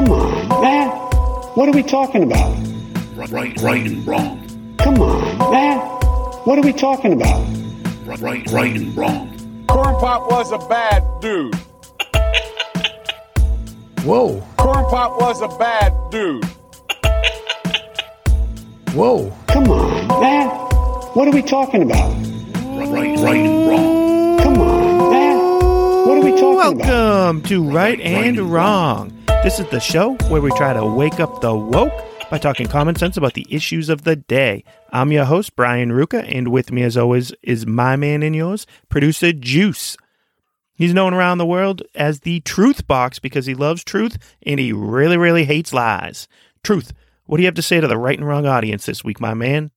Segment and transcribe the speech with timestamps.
[0.00, 0.88] Come on, man.
[1.56, 2.56] What are we talking about?
[3.16, 4.74] Right, right right and wrong.
[4.78, 5.78] Come on, man.
[6.46, 7.46] What are we talking about?
[8.06, 9.66] Right, right right and wrong.
[9.68, 11.54] Corn Pop was a bad dude.
[14.02, 16.46] Whoa, Corn Pop was a bad dude.
[18.94, 19.30] whoa.
[19.48, 20.48] Come on, man.
[21.12, 22.10] What are we talking about?
[22.88, 24.38] Right, right and wrong.
[24.38, 25.38] Come on, man.
[26.08, 26.88] What are we talking about?
[26.88, 29.19] Welcome to Right and Wrong.
[29.42, 31.94] This is the show where we try to wake up the woke
[32.30, 34.64] by talking common sense about the issues of the day.
[34.92, 38.66] I'm your host, Brian Ruka, and with me, as always, is my man and yours,
[38.90, 39.96] producer Juice.
[40.74, 44.74] He's known around the world as the Truth Box because he loves truth and he
[44.74, 46.28] really, really hates lies.
[46.62, 46.92] Truth,
[47.24, 49.32] what do you have to say to the right and wrong audience this week, my
[49.32, 49.70] man?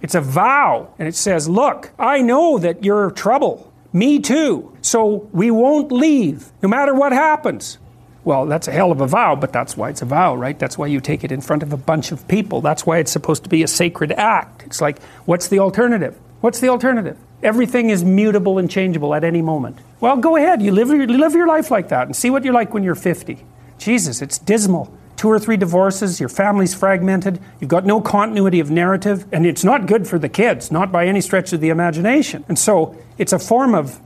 [0.00, 3.74] It's a vow, and it says, Look, I know that you're trouble.
[3.92, 4.74] Me too.
[4.80, 7.76] So we won't leave, no matter what happens.
[8.26, 10.58] Well, that's a hell of a vow, but that's why it's a vow, right?
[10.58, 12.60] That's why you take it in front of a bunch of people.
[12.60, 14.64] That's why it's supposed to be a sacred act.
[14.64, 16.18] It's like, what's the alternative?
[16.40, 17.16] What's the alternative?
[17.44, 19.78] Everything is mutable and changeable at any moment.
[20.00, 20.60] Well, go ahead.
[20.60, 22.96] You live your, live your life like that and see what you're like when you're
[22.96, 23.44] 50.
[23.78, 24.92] Jesus, it's dismal.
[25.14, 29.62] Two or three divorces, your family's fragmented, you've got no continuity of narrative, and it's
[29.62, 32.44] not good for the kids, not by any stretch of the imagination.
[32.48, 34.00] And so it's a form of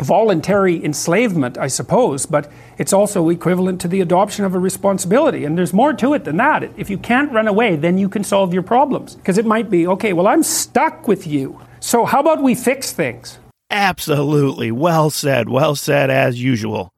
[0.00, 5.44] voluntary enslavement, I suppose, but it's also equivalent to the adoption of a responsibility.
[5.44, 6.64] And there's more to it than that.
[6.76, 9.14] If you can't run away, then you can solve your problems.
[9.14, 11.60] Because it might be, okay, well, I'm stuck with you.
[11.80, 13.38] So how about we fix things?
[13.70, 14.70] Absolutely.
[14.70, 15.48] Well said.
[15.48, 16.92] Well said as usual.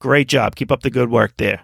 [0.00, 0.56] Great job.
[0.56, 1.62] Keep up the good work there.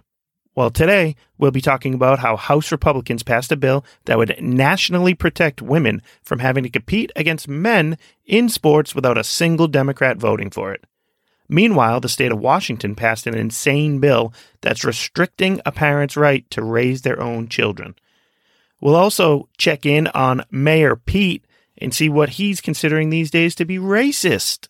[0.57, 5.13] Well, today we'll be talking about how House Republicans passed a bill that would nationally
[5.13, 10.49] protect women from having to compete against men in sports without a single Democrat voting
[10.49, 10.83] for it.
[11.47, 14.33] Meanwhile, the state of Washington passed an insane bill
[14.63, 17.95] that's restricting a parent's right to raise their own children.
[18.81, 21.45] We'll also check in on Mayor Pete
[21.77, 24.69] and see what he's considering these days to be racist.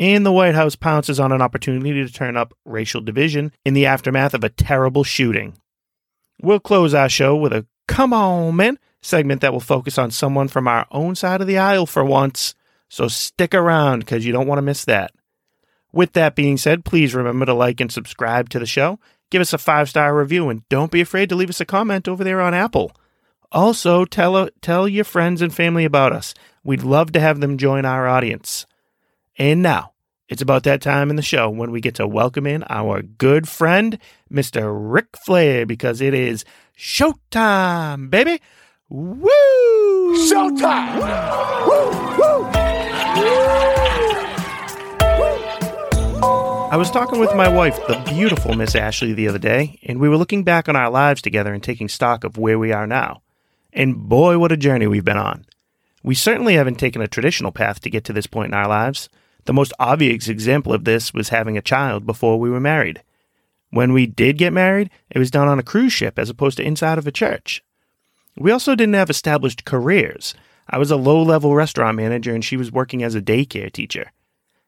[0.00, 3.84] And the White House pounces on an opportunity to turn up racial division in the
[3.84, 5.58] aftermath of a terrible shooting.
[6.42, 10.48] We'll close our show with a Come On Man segment that will focus on someone
[10.48, 12.54] from our own side of the aisle for once.
[12.88, 15.12] So stick around because you don't want to miss that.
[15.92, 18.98] With that being said, please remember to like and subscribe to the show.
[19.30, 22.08] Give us a five star review and don't be afraid to leave us a comment
[22.08, 22.90] over there on Apple.
[23.52, 26.32] Also, tell, uh, tell your friends and family about us.
[26.64, 28.64] We'd love to have them join our audience.
[29.40, 29.92] And now,
[30.28, 33.48] it's about that time in the show when we get to welcome in our good
[33.48, 33.98] friend,
[34.30, 34.70] Mr.
[34.70, 36.44] Ric Flair, because it is
[36.76, 38.42] showtime, baby.
[38.90, 39.24] Woo!
[40.28, 40.96] Showtime!
[41.66, 41.90] Woo!
[42.18, 42.50] Woo, woo!
[46.70, 50.10] I was talking with my wife, the beautiful Miss Ashley, the other day, and we
[50.10, 53.22] were looking back on our lives together and taking stock of where we are now.
[53.72, 55.46] And boy, what a journey we've been on.
[56.02, 59.08] We certainly haven't taken a traditional path to get to this point in our lives.
[59.44, 63.02] The most obvious example of this was having a child before we were married.
[63.70, 66.64] When we did get married, it was done on a cruise ship as opposed to
[66.64, 67.62] inside of a church.
[68.36, 70.34] We also didn't have established careers.
[70.68, 74.12] I was a low level restaurant manager and she was working as a daycare teacher.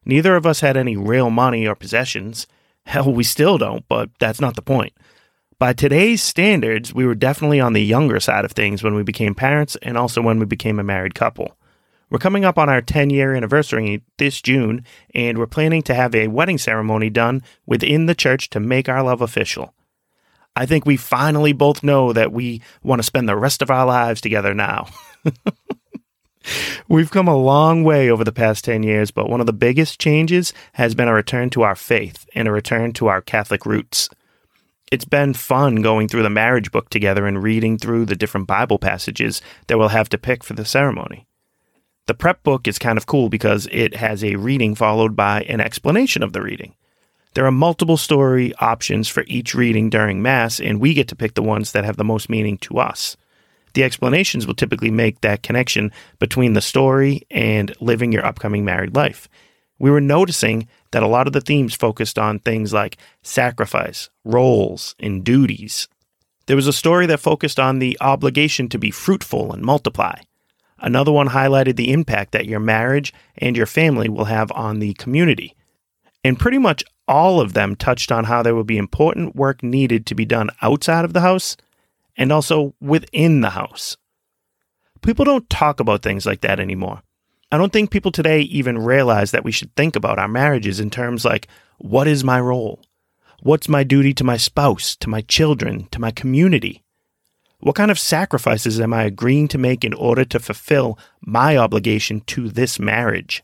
[0.05, 2.47] Neither of us had any real money or possessions.
[2.87, 4.93] Hell, we still don't, but that's not the point.
[5.59, 9.35] By today's standards, we were definitely on the younger side of things when we became
[9.35, 11.57] parents and also when we became a married couple.
[12.13, 14.85] We're coming up on our 10 year anniversary this June,
[15.15, 19.03] and we're planning to have a wedding ceremony done within the church to make our
[19.03, 19.73] love official.
[20.55, 23.87] I think we finally both know that we want to spend the rest of our
[23.87, 24.89] lives together now.
[26.87, 29.99] We've come a long way over the past 10 years, but one of the biggest
[29.99, 34.11] changes has been a return to our faith and a return to our Catholic roots.
[34.91, 38.79] It's been fun going through the marriage book together and reading through the different Bible
[38.79, 41.27] passages that we'll have to pick for the ceremony.
[42.07, 45.61] The prep book is kind of cool because it has a reading followed by an
[45.61, 46.75] explanation of the reading.
[47.35, 51.35] There are multiple story options for each reading during Mass, and we get to pick
[51.35, 53.17] the ones that have the most meaning to us.
[53.75, 58.95] The explanations will typically make that connection between the story and living your upcoming married
[58.95, 59.29] life.
[59.79, 64.95] We were noticing that a lot of the themes focused on things like sacrifice, roles,
[65.01, 65.89] and duties.
[66.47, 70.17] There was a story that focused on the obligation to be fruitful and multiply.
[70.83, 74.95] Another one highlighted the impact that your marriage and your family will have on the
[74.95, 75.55] community.
[76.25, 80.07] And pretty much all of them touched on how there will be important work needed
[80.07, 81.57] to be done outside of the house
[82.17, 83.97] and also within the house.
[85.03, 87.03] People don't talk about things like that anymore.
[87.53, 90.91] I don't think people today even realize that we should think about our marriages in
[90.91, 91.49] terms like
[91.79, 92.81] what is my role?
[93.41, 96.82] What's my duty to my spouse, to my children, to my community?
[97.63, 102.21] What kind of sacrifices am I agreeing to make in order to fulfill my obligation
[102.23, 103.41] to this marriage?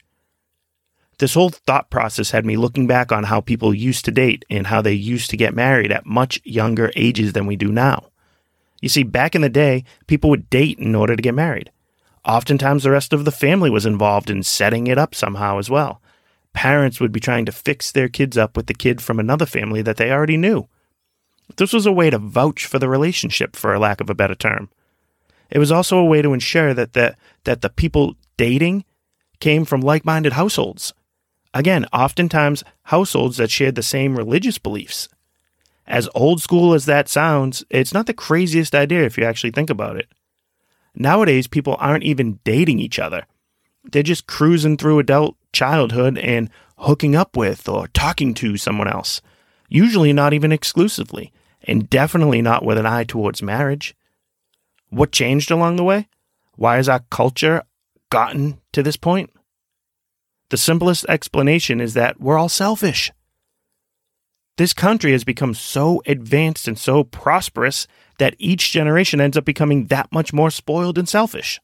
[1.18, 4.66] This whole thought process had me looking back on how people used to date and
[4.66, 8.08] how they used to get married at much younger ages than we do now.
[8.80, 11.70] You see, back in the day, people would date in order to get married.
[12.24, 16.02] Oftentimes, the rest of the family was involved in setting it up somehow as well.
[16.52, 19.80] Parents would be trying to fix their kids up with the kid from another family
[19.82, 20.68] that they already knew.
[21.56, 24.34] This was a way to vouch for the relationship, for a lack of a better
[24.34, 24.68] term.
[25.50, 28.84] It was also a way to ensure that the, that the people dating
[29.40, 30.92] came from like minded households.
[31.54, 35.08] Again, oftentimes households that shared the same religious beliefs.
[35.86, 39.70] As old school as that sounds, it's not the craziest idea if you actually think
[39.70, 40.08] about it.
[40.94, 43.26] Nowadays, people aren't even dating each other.
[43.90, 49.22] They're just cruising through adult childhood and hooking up with or talking to someone else,
[49.68, 51.32] usually not even exclusively,
[51.62, 53.94] and definitely not with an eye towards marriage.
[54.90, 56.08] What changed along the way?
[56.56, 57.62] Why has our culture
[58.10, 59.30] gotten to this point?
[60.50, 63.12] The simplest explanation is that we're all selfish.
[64.56, 67.86] This country has become so advanced and so prosperous
[68.18, 71.60] that each generation ends up becoming that much more spoiled and selfish.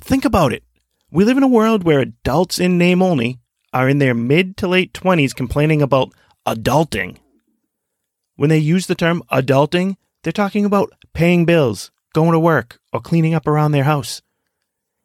[0.00, 0.64] Think about it.
[1.12, 3.38] We live in a world where adults in name only
[3.72, 6.12] are in their mid to late 20s complaining about
[6.44, 7.18] adulting.
[8.36, 13.00] When they use the term adulting, they're talking about paying bills, going to work, or
[13.00, 14.22] cleaning up around their house.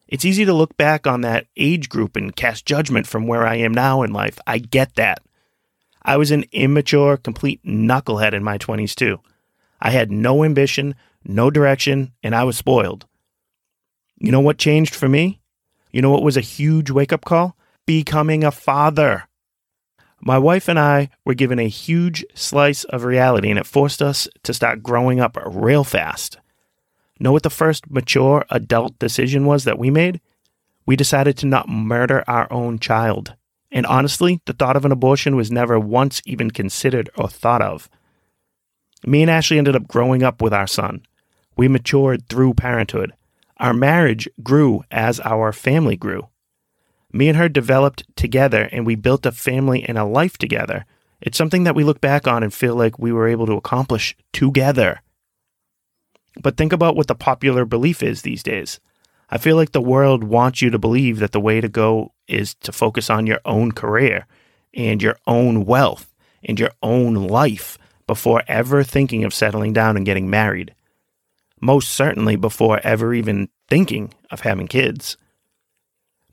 [0.08, 3.56] It's easy to look back on that age group and cast judgment from where I
[3.56, 4.40] am now in life.
[4.48, 5.22] I get that.
[6.02, 9.20] I was an immature, complete knucklehead in my 20s, too.
[9.80, 13.06] I had no ambition, no direction, and I was spoiled.
[14.18, 15.40] You know what changed for me?
[15.92, 17.56] You know what was a huge wake up call?
[17.86, 19.29] Becoming a father.
[20.21, 24.27] My wife and I were given a huge slice of reality, and it forced us
[24.44, 26.38] to start growing up real fast.
[27.19, 30.19] Know what the first mature adult decision was that we made?
[30.86, 33.36] We decided to not murder our own child.
[33.71, 37.89] And honestly, the thought of an abortion was never once even considered or thought of.
[39.06, 41.06] Me and Ashley ended up growing up with our son.
[41.56, 43.13] We matured through parenthood.
[43.57, 46.30] Our marriage grew as our family grew.
[47.11, 50.85] Me and her developed together and we built a family and a life together.
[51.21, 54.15] It's something that we look back on and feel like we were able to accomplish
[54.31, 55.01] together.
[56.41, 58.79] But think about what the popular belief is these days.
[59.29, 62.56] I feel like the world wants you to believe that the way to go is
[62.56, 64.25] to focus on your own career
[64.73, 66.13] and your own wealth
[66.44, 67.77] and your own life
[68.07, 70.73] before ever thinking of settling down and getting married.
[71.61, 75.17] Most certainly before ever even thinking of having kids.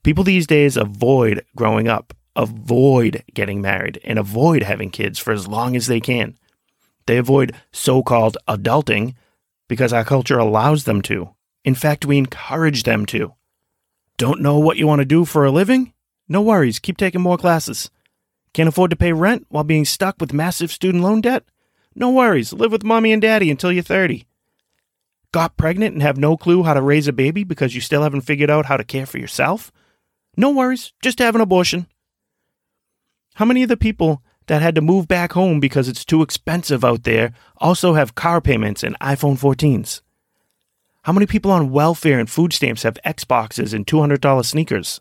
[0.06, 5.48] People these days avoid growing up, avoid getting married, and avoid having kids for as
[5.48, 6.38] long as they can.
[7.06, 9.16] They avoid so called adulting
[9.66, 11.30] because our culture allows them to.
[11.64, 13.34] In fact, we encourage them to.
[14.16, 15.92] Don't know what you want to do for a living?
[16.28, 17.90] No worries, keep taking more classes.
[18.52, 21.42] Can't afford to pay rent while being stuck with massive student loan debt?
[21.96, 24.24] No worries, live with mommy and daddy until you're 30.
[25.32, 28.20] Got pregnant and have no clue how to raise a baby because you still haven't
[28.20, 29.72] figured out how to care for yourself?
[30.36, 31.86] No worries, just have an abortion.
[33.34, 36.84] How many of the people that had to move back home because it's too expensive
[36.84, 40.02] out there also have car payments and iPhone 14s?
[41.02, 45.00] How many people on welfare and food stamps have Xboxes and $200 sneakers?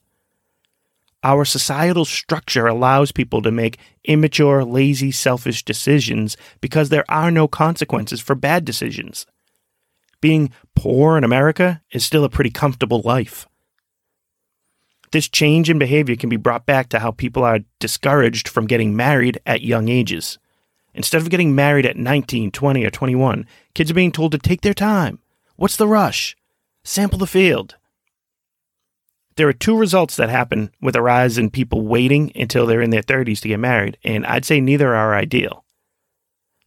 [1.23, 7.47] Our societal structure allows people to make immature, lazy, selfish decisions because there are no
[7.47, 9.25] consequences for bad decisions.
[10.21, 13.47] Being poor in America is still a pretty comfortable life.
[15.11, 18.95] This change in behavior can be brought back to how people are discouraged from getting
[18.95, 20.37] married at young ages.
[20.93, 24.61] Instead of getting married at 19, 20, or 21, kids are being told to take
[24.61, 25.19] their time.
[25.55, 26.35] What's the rush?
[26.83, 27.75] Sample the field.
[29.35, 32.91] There are two results that happen with a rise in people waiting until they're in
[32.91, 35.65] their 30s to get married, and I'd say neither are ideal.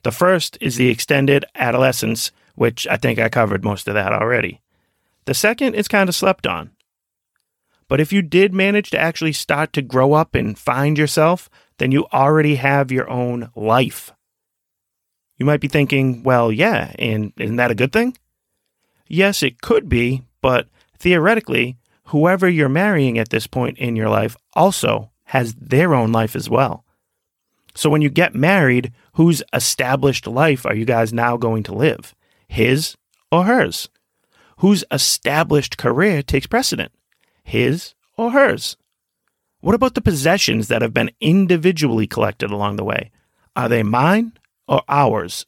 [0.03, 4.61] The first is the extended adolescence, which I think I covered most of that already.
[5.25, 6.71] The second is kind of slept on.
[7.89, 11.91] But if you did manage to actually start to grow up and find yourself, then
[11.91, 14.13] you already have your own life.
[15.39, 18.17] You might be thinking, well, yeah, and isn't that a good thing?
[19.07, 20.69] Yes, it could be, but
[20.99, 26.37] theoretically, whoever you're marrying at this point in your life also has their own life
[26.37, 26.85] as well.
[27.75, 32.15] So when you get married, whose established life are you guys now going to live?
[32.49, 32.97] His
[33.31, 33.89] or hers?
[34.59, 36.93] Whose established career takes precedent?
[37.49, 38.77] His or hers?
[39.61, 43.11] What about the possessions that have been individually collected along the way?
[43.57, 44.35] Are they mine
[44.69, 45.47] or ours?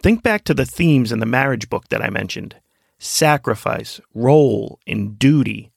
[0.00, 2.54] Think back to the themes in the marriage book that I mentioned
[3.00, 5.72] sacrifice, role, and duty.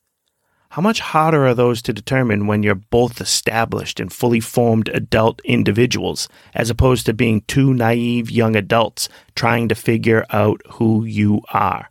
[0.70, 5.42] How much harder are those to determine when you're both established and fully formed adult
[5.44, 11.42] individuals, as opposed to being two naive young adults trying to figure out who you
[11.52, 11.90] are?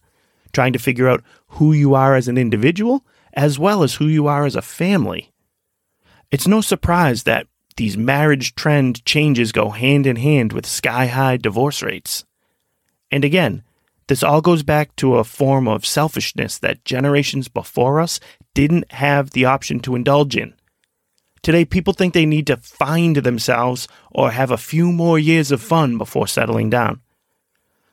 [0.52, 4.26] Trying to figure out who you are as an individual, as well as who you
[4.26, 5.32] are as a family.
[6.30, 11.36] It's no surprise that these marriage trend changes go hand in hand with sky high
[11.36, 12.24] divorce rates.
[13.10, 13.64] And again,
[14.06, 18.20] this all goes back to a form of selfishness that generations before us
[18.54, 20.54] didn't have the option to indulge in.
[21.42, 25.60] Today, people think they need to find themselves or have a few more years of
[25.60, 27.00] fun before settling down.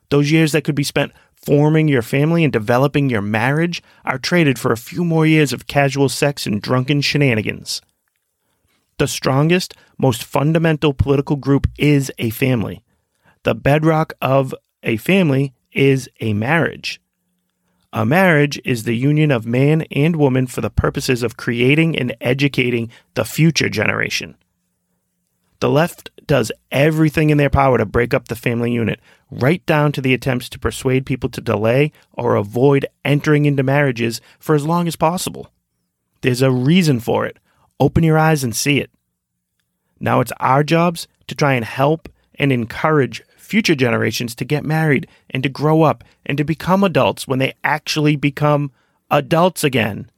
[0.10, 1.12] Those years that could be spent
[1.45, 5.67] forming your family and developing your marriage are traded for a few more years of
[5.67, 7.81] casual sex and drunken shenanigans.
[8.98, 12.83] The strongest, most fundamental political group is a family.
[13.43, 17.01] The bedrock of a family is a marriage.
[17.93, 22.15] A marriage is the union of man and woman for the purposes of creating and
[22.21, 24.38] educating the future generation.
[25.60, 29.00] The left does everything in their power to break up the family unit,
[29.32, 34.22] right down to the attempts to persuade people to delay or avoid entering into marriages
[34.38, 35.52] for as long as possible.
[36.22, 37.40] There's a reason for it.
[37.80, 38.92] Open your eyes and see it.
[40.00, 45.08] Now it's our jobs to try and help and encourage future generations to get married
[45.30, 48.72] and to grow up and to become adults when they actually become
[49.10, 50.10] adults again.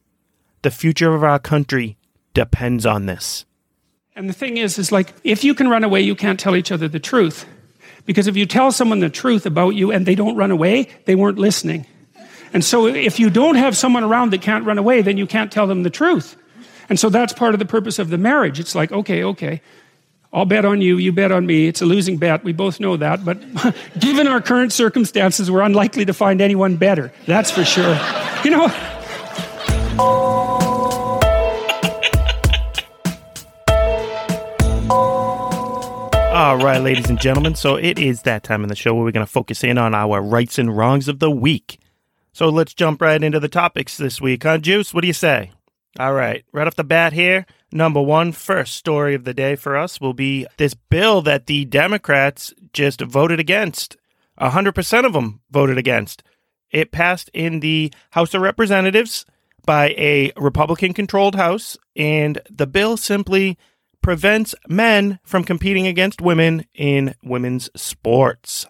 [0.62, 1.98] The future of our country
[2.34, 3.46] depends on this.
[4.16, 6.72] And the thing is, is like, if you can run away, you can't tell each
[6.72, 7.46] other the truth.
[8.06, 11.16] Because if you tell someone the truth about you and they don't run away, they
[11.16, 11.86] weren't listening.
[12.54, 15.52] And so if you don't have someone around that can't run away, then you can't
[15.52, 16.36] tell them the truth.
[16.90, 18.60] And so that's part of the purpose of the marriage.
[18.60, 19.62] It's like, okay, okay,
[20.34, 21.68] I'll bet on you, you bet on me.
[21.68, 22.44] It's a losing bet.
[22.44, 23.24] We both know that.
[23.24, 23.40] But
[24.00, 27.12] given our current circumstances, we're unlikely to find anyone better.
[27.26, 27.98] That's for sure.
[28.44, 30.62] You know?
[36.34, 37.54] All right, ladies and gentlemen.
[37.54, 39.94] So it is that time in the show where we're going to focus in on
[39.94, 41.80] our rights and wrongs of the week.
[42.32, 44.96] So let's jump right into the topics this week, huh, Juice?
[44.96, 45.52] What do you say?
[46.00, 49.78] All right, right off the bat here, number one, first story of the day for
[49.78, 53.96] us will be this bill that the Democrats just voted against.
[54.42, 56.24] 100% of them voted against.
[56.72, 59.28] It passed in the House of Representatives
[59.68, 63.56] by a Republican controlled House, and the bill simply
[64.04, 68.68] prevents men from competing against women in women's sports.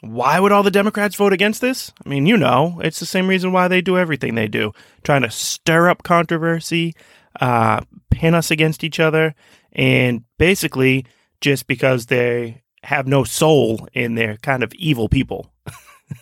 [0.00, 1.92] Why would all the Democrats vote against this?
[2.04, 4.72] I mean, you know, it's the same reason why they do everything they do
[5.04, 6.94] trying to stir up controversy,
[7.40, 9.36] uh, pin us against each other,
[9.70, 11.06] and basically
[11.40, 15.52] just because they have no soul and they're kind of evil people.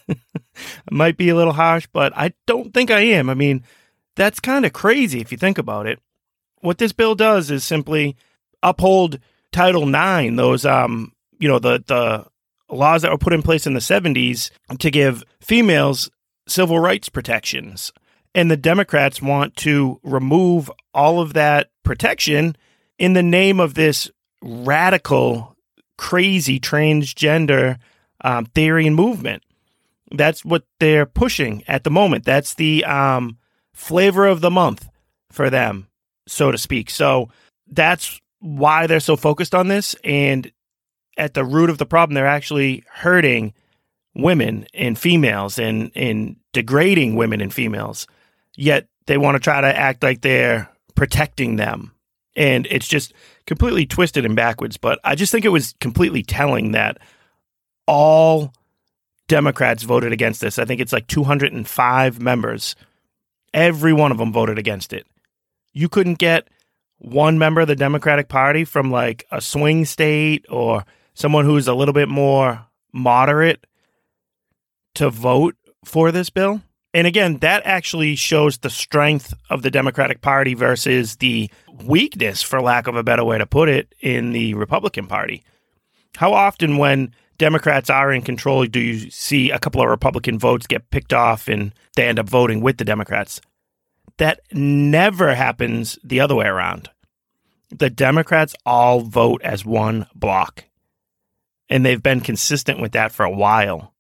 [0.90, 3.30] might be a little harsh, but I don't think I am.
[3.30, 3.64] I mean,
[4.14, 5.99] that's kind of crazy if you think about it.
[6.61, 8.16] What this bill does is simply
[8.62, 9.19] uphold
[9.52, 12.26] Title IX, those um, you know, the the
[12.75, 16.09] laws that were put in place in the 70s to give females
[16.47, 17.93] civil rights protections.
[18.35, 22.55] And the Democrats want to remove all of that protection
[22.99, 24.09] in the name of this
[24.40, 25.57] radical,
[25.99, 27.79] crazy transgender
[28.23, 29.43] um, theory and movement.
[30.12, 32.25] That's what they're pushing at the moment.
[32.25, 33.38] That's the um,
[33.75, 34.88] flavor of the month
[35.31, 35.88] for them,
[36.29, 36.90] so to speak.
[36.90, 37.31] So
[37.67, 39.94] that's why they're so focused on this.
[40.04, 40.50] And
[41.16, 43.54] at the root of the problem, they're actually hurting
[44.14, 48.06] women and females and, and degrading women and females.
[48.56, 51.92] Yet they want to try to act like they're protecting them.
[52.37, 53.12] And it's just
[53.47, 54.76] completely twisted and backwards.
[54.76, 56.99] But I just think it was completely telling that
[57.87, 58.52] all
[59.28, 60.59] Democrats voted against this.
[60.59, 62.76] I think it's like 205 members.
[63.52, 65.06] Every one of them voted against it.
[65.73, 66.49] You couldn't get
[67.00, 71.75] one member of the Democratic Party from like a swing state or someone who's a
[71.75, 73.66] little bit more moderate
[74.95, 76.61] to vote for this bill.
[76.92, 81.50] And again, that actually shows the strength of the Democratic Party versus the
[81.85, 85.45] weakness, for lack of a better way to put it, in the Republican Party.
[86.16, 90.66] How often, when Democrats are in control, do you see a couple of Republican votes
[90.66, 93.40] get picked off and they end up voting with the Democrats?
[94.20, 96.88] That never happens the other way around.
[97.70, 100.64] The Democrats all vote as one block
[101.70, 103.94] and they've been consistent with that for a while.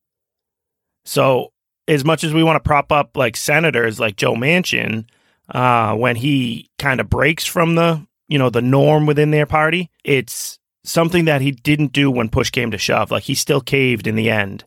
[1.04, 1.52] So,
[1.88, 5.06] as much as we want to prop up like senators like Joe Manchin,
[5.48, 9.90] uh, when he kind of breaks from the you know the norm within their party,
[10.04, 13.10] it's something that he didn't do when push came to shove.
[13.10, 14.64] Like he still caved in the end.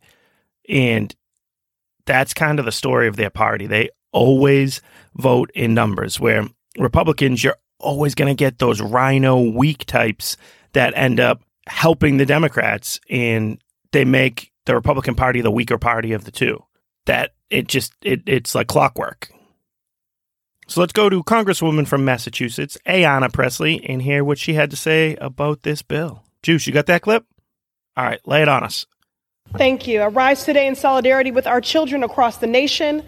[0.69, 1.13] And
[2.05, 3.67] that's kind of the story of their party.
[3.67, 4.81] They always
[5.15, 10.37] vote in numbers, where Republicans, you're always going to get those RINO weak types
[10.73, 16.13] that end up helping the Democrats and they make the Republican Party the weaker party
[16.13, 16.63] of the two.
[17.05, 19.29] That it just it it's like clockwork.
[20.67, 24.77] So let's go to Congresswoman from Massachusetts, Ayanna Pressley, and hear what she had to
[24.77, 26.23] say about this bill.
[26.41, 27.25] Juice, you got that clip?
[27.97, 28.85] All right, lay it on us.
[29.57, 30.01] Thank you.
[30.01, 33.03] I rise today in solidarity with our children across the nation.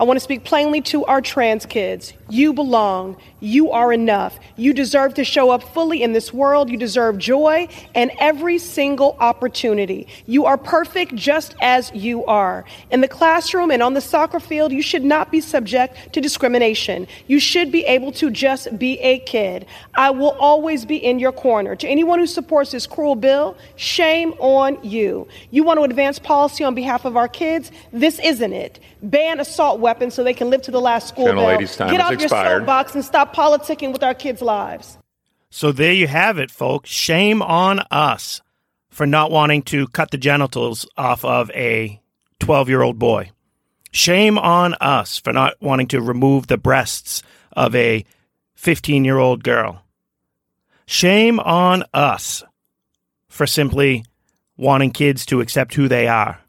[0.00, 2.12] I want to speak plainly to our trans kids.
[2.30, 3.16] You belong.
[3.40, 4.38] You are enough.
[4.56, 6.70] You deserve to show up fully in this world.
[6.70, 10.06] You deserve joy and every single opportunity.
[10.26, 12.64] You are perfect just as you are.
[12.90, 17.08] In the classroom and on the soccer field, you should not be subject to discrimination.
[17.26, 19.66] You should be able to just be a kid.
[19.94, 21.74] I will always be in your corner.
[21.74, 25.26] To anyone who supports this cruel bill, shame on you.
[25.50, 27.72] You want to advance policy on behalf of our kids?
[27.92, 28.78] This isn't it.
[29.02, 31.58] Ban assault weapons so they can live to the last school Gentle bell.
[31.66, 32.48] time Get has off expired.
[32.50, 34.98] your soapbox and stop politicking with our kids' lives.
[35.50, 36.90] So there you have it, folks.
[36.90, 38.42] Shame on us
[38.90, 42.00] for not wanting to cut the genitals off of a
[42.40, 43.30] 12 year old boy.
[43.90, 48.04] Shame on us for not wanting to remove the breasts of a
[48.56, 49.82] 15 year old girl.
[50.86, 52.42] Shame on us
[53.28, 54.04] for simply
[54.56, 56.40] wanting kids to accept who they are.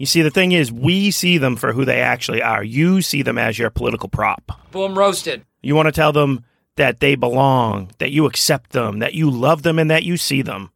[0.00, 2.64] You see, the thing is, we see them for who they actually are.
[2.64, 4.50] You see them as your political prop.
[4.70, 5.44] Boom roasted.
[5.60, 6.42] You want to tell them
[6.76, 10.40] that they belong, that you accept them, that you love them, and that you see
[10.40, 10.70] them.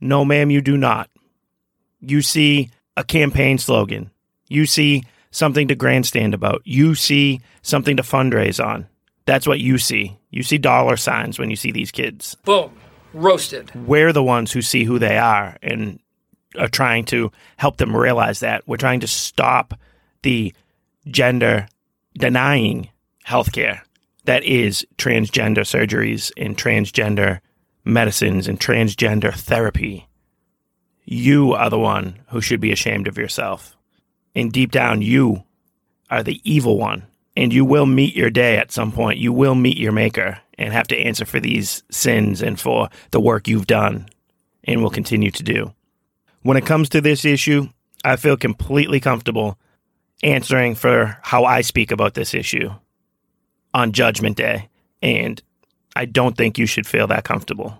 [0.00, 1.08] No, ma'am, you do not.
[2.00, 4.10] You see a campaign slogan.
[4.48, 6.62] You see something to grandstand about.
[6.64, 8.88] You see something to fundraise on.
[9.26, 10.18] That's what you see.
[10.30, 12.36] You see dollar signs when you see these kids.
[12.44, 12.76] Boom.
[13.12, 13.72] Roasted.
[13.86, 16.00] We're the ones who see who they are and
[16.58, 18.66] are trying to help them realize that.
[18.66, 19.74] We're trying to stop
[20.22, 20.52] the
[21.06, 21.68] gender
[22.16, 22.90] denying
[23.26, 23.80] healthcare
[24.24, 27.40] that is transgender surgeries and transgender
[27.84, 30.06] medicines and transgender therapy.
[31.04, 33.76] You are the one who should be ashamed of yourself.
[34.34, 35.44] And deep down, you
[36.10, 37.06] are the evil one.
[37.36, 39.18] And you will meet your day at some point.
[39.18, 43.20] You will meet your maker and have to answer for these sins and for the
[43.20, 44.08] work you've done
[44.64, 45.72] and will continue to do.
[46.42, 47.68] When it comes to this issue,
[48.04, 49.58] I feel completely comfortable
[50.22, 52.70] answering for how I speak about this issue
[53.74, 54.68] on Judgment Day.
[55.02, 55.42] And
[55.94, 57.78] I don't think you should feel that comfortable.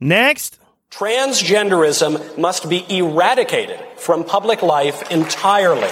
[0.00, 0.58] Next.
[0.90, 5.90] Transgenderism must be eradicated from public life entirely.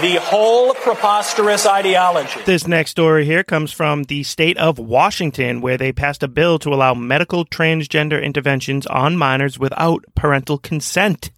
[0.00, 2.40] The whole preposterous ideology.
[2.46, 6.58] This next story here comes from the state of Washington, where they passed a bill
[6.60, 11.30] to allow medical transgender interventions on minors without parental consent.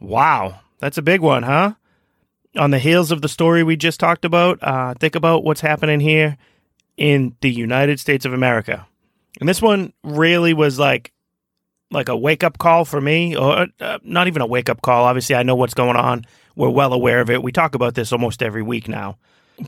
[0.00, 1.74] Wow, that's a big one, huh?
[2.56, 6.00] On the heels of the story we just talked about, uh, think about what's happening
[6.00, 6.38] here
[6.96, 8.86] in the United States of America.
[9.38, 11.12] And this one really was like
[11.90, 15.04] like a wake up call for me, or uh, not even a wake up call.
[15.04, 16.24] Obviously, I know what's going on.
[16.56, 17.42] We're well aware of it.
[17.42, 19.18] We talk about this almost every week now.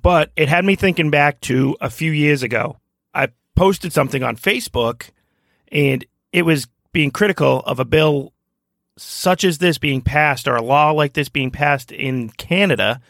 [0.03, 2.79] But it had me thinking back to a few years ago.
[3.15, 5.11] I posted something on Facebook,
[5.71, 8.33] and it was being critical of a bill
[8.97, 13.01] such as this being passed, or a law like this being passed in Canada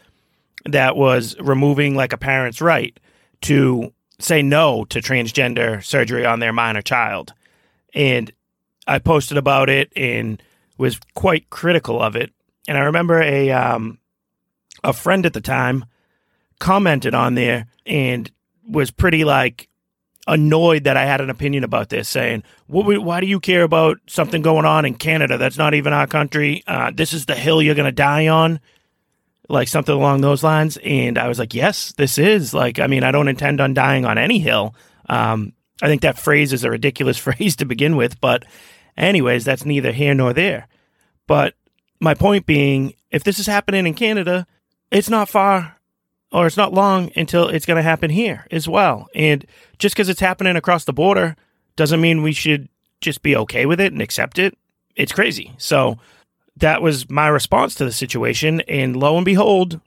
[0.65, 2.97] that was removing like a parent's right
[3.41, 7.33] to say no to transgender surgery on their minor child.
[7.93, 8.31] And
[8.87, 10.41] I posted about it and
[10.77, 12.31] was quite critical of it.
[12.67, 13.99] And I remember a um,
[14.83, 15.85] a friend at the time
[16.59, 18.29] commented on there and
[18.67, 19.69] was pretty like
[20.27, 23.97] annoyed that I had an opinion about this, saying, what, "Why do you care about
[24.07, 26.63] something going on in Canada that's not even our country?
[26.65, 28.59] Uh, this is the hill you're going to die on."
[29.49, 32.79] Like something along those lines, and I was like, "Yes, this is like.
[32.79, 34.73] I mean, I don't intend on dying on any hill.
[35.09, 38.45] Um, I think that phrase is a ridiculous phrase to begin with, but
[38.95, 40.67] anyways, that's neither here nor there.
[41.27, 41.55] But
[42.03, 44.45] my point being, if this is happening in Canada,
[44.91, 45.77] it's not far
[46.31, 49.07] or it's not long until it's going to happen here as well.
[49.15, 49.45] And
[49.79, 51.35] just because it's happening across the border
[51.75, 52.67] doesn't mean we should
[52.99, 54.57] just be okay with it and accept it.
[54.95, 55.53] It's crazy.
[55.57, 55.97] So
[56.57, 58.61] that was my response to the situation.
[58.61, 59.79] And lo and behold,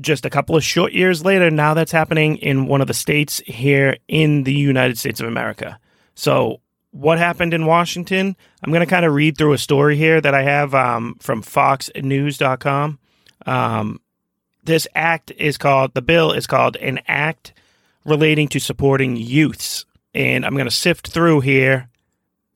[0.00, 3.42] just a couple of short years later, now that's happening in one of the states
[3.44, 5.78] here in the United States of America.
[6.14, 6.60] So,
[6.90, 8.36] what happened in Washington?
[8.62, 11.42] I'm going to kind of read through a story here that I have um, from
[11.42, 12.98] FoxNews.com.
[13.46, 14.00] Um,
[14.64, 17.52] this act is called, the bill is called an act
[18.04, 21.88] relating to supporting youths And I'm going to sift through here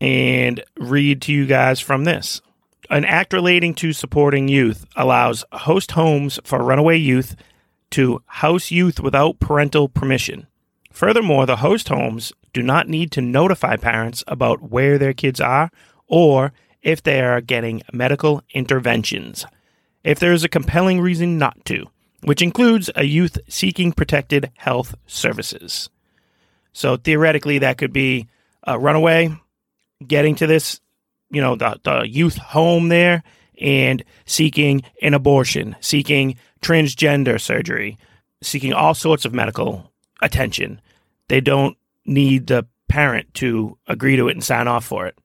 [0.00, 2.40] and read to you guys from this.
[2.90, 7.36] An act relating to supporting youth allows host homes for runaway youth
[7.90, 10.46] to house youth without parental permission.
[10.90, 15.70] Furthermore, the host homes do not need to notify parents about where their kids are
[16.06, 19.44] or if they are getting medical interventions.
[20.02, 21.86] If there is a compelling reason not to,
[22.22, 25.90] which includes a youth seeking protected health services.
[26.72, 28.28] So theoretically, that could be
[28.62, 29.34] a runaway
[30.06, 30.80] getting to this,
[31.30, 33.22] you know, the, the youth home there
[33.60, 37.98] and seeking an abortion, seeking transgender surgery,
[38.42, 40.80] seeking all sorts of medical attention.
[41.28, 45.18] They don't need the parent to agree to it and sign off for it.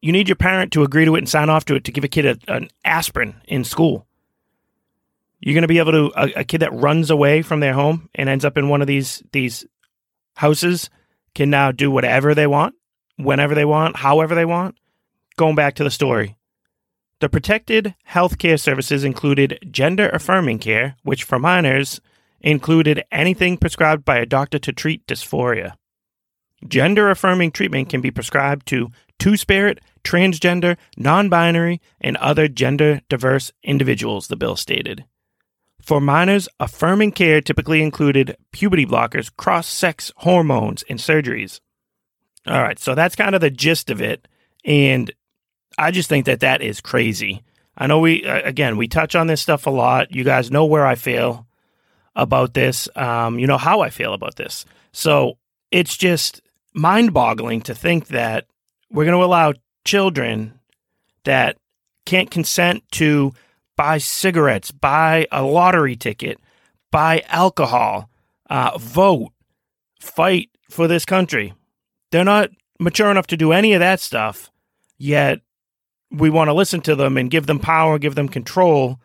[0.00, 2.04] You need your parent to agree to it and sign off to it to give
[2.04, 4.06] a kid a, an aspirin in school.
[5.40, 8.08] You're going to be able to a, a kid that runs away from their home
[8.14, 9.66] and ends up in one of these these
[10.36, 10.90] houses
[11.34, 12.74] can now do whatever they want,
[13.16, 14.76] whenever they want, however they want.
[15.36, 16.36] Going back to the story,
[17.20, 22.00] the protected health care services included gender affirming care, which for minors
[22.40, 25.74] included anything prescribed by a doctor to treat dysphoria.
[26.66, 33.00] Gender affirming treatment can be prescribed to two spirit, transgender, non binary, and other gender
[33.08, 35.04] diverse individuals, the bill stated.
[35.80, 41.60] For minors, affirming care typically included puberty blockers, cross sex hormones, and surgeries.
[42.46, 44.26] All right, so that's kind of the gist of it.
[44.64, 45.12] And
[45.76, 47.42] I just think that that is crazy.
[47.76, 50.12] I know we, again, we touch on this stuff a lot.
[50.12, 51.46] You guys know where I feel
[52.16, 52.88] about this.
[52.96, 54.64] Um, you know how I feel about this.
[54.92, 55.38] So
[55.70, 56.42] it's just
[56.74, 58.46] mind boggling to think that
[58.90, 59.52] we're going to allow
[59.84, 60.58] children
[61.24, 61.56] that
[62.04, 63.32] can't consent to
[63.76, 66.38] buy cigarettes, buy a lottery ticket,
[66.90, 68.08] buy alcohol,
[68.50, 69.32] uh, vote,
[70.00, 71.54] fight for this country.
[72.10, 72.50] They're not
[72.80, 74.50] mature enough to do any of that stuff,
[74.96, 75.40] yet
[76.10, 78.98] we want to listen to them and give them power, give them control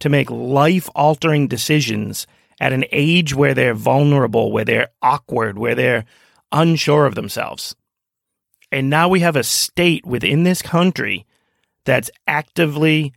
[0.00, 2.26] to make life altering decisions
[2.60, 6.04] at an age where they're vulnerable, where they're awkward, where they're
[6.52, 7.74] unsure of themselves.
[8.72, 11.26] And now we have a state within this country
[11.84, 13.12] that's actively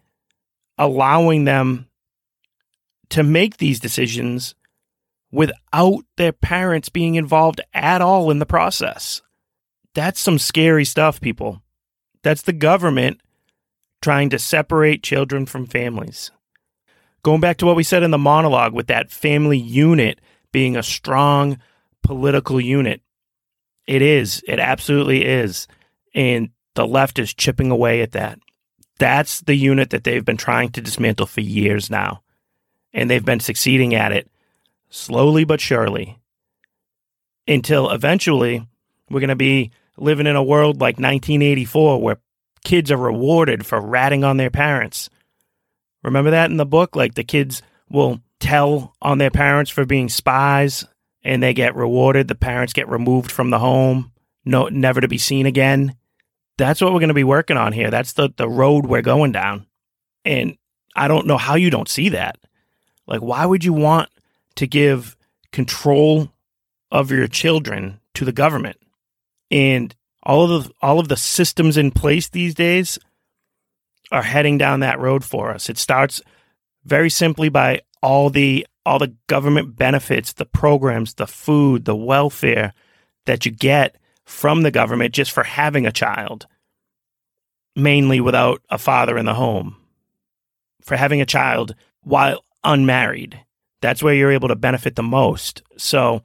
[0.78, 1.88] allowing them
[3.10, 4.56] to make these decisions
[5.32, 9.22] without their parents being involved at all in the process.
[9.94, 11.62] That's some scary stuff, people.
[12.24, 13.22] That's the government
[14.02, 16.32] trying to separate children from families.
[17.24, 20.20] Going back to what we said in the monologue with that family unit
[20.52, 21.60] being a strong
[22.02, 23.02] political unit,
[23.88, 24.44] it is.
[24.48, 25.68] It absolutely is.
[26.16, 28.40] And the left is chipping away at that.
[29.00, 32.22] That's the unit that they've been trying to dismantle for years now.
[32.94, 34.30] And they've been succeeding at it
[34.90, 36.20] slowly but surely
[37.48, 38.68] until eventually
[39.10, 42.20] we're going to be living in a world like 1984 where
[42.64, 45.10] kids are rewarded for ratting on their parents.
[46.04, 46.96] Remember that in the book?
[46.96, 50.86] Like the kids will tell on their parents for being spies
[51.24, 52.28] and they get rewarded.
[52.28, 54.12] The parents get removed from the home,
[54.46, 55.96] no, never to be seen again.
[56.58, 57.90] That's what we're going to be working on here.
[57.90, 59.66] That's the, the road we're going down.
[60.26, 60.58] And
[60.96, 62.38] I don't know how you don't see that.
[63.08, 64.10] Like, why would you want
[64.56, 65.18] to give
[65.52, 66.32] control
[66.92, 68.78] of your children to the government?
[69.50, 72.98] And all of the all of the systems in place these days
[74.12, 75.70] are heading down that road for us.
[75.70, 76.22] It starts
[76.86, 82.74] very simply by all the all the government benefits, the programs, the food, the welfare
[83.26, 86.48] that you get from the government just for having a child,
[87.76, 89.76] mainly without a father in the home,
[90.82, 93.40] for having a child while unmarried.
[93.82, 95.62] That's where you're able to benefit the most.
[95.78, 96.24] So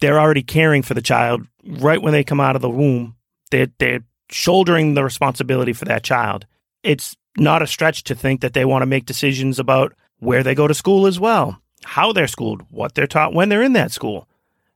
[0.00, 3.16] they're already caring for the child right when they come out of the womb.
[3.50, 6.46] They're, they're shouldering the responsibility for that child.
[6.82, 10.54] It's not a stretch to think that they want to make decisions about where they
[10.54, 13.92] go to school as well, how they're schooled, what they're taught when they're in that
[13.92, 14.28] school.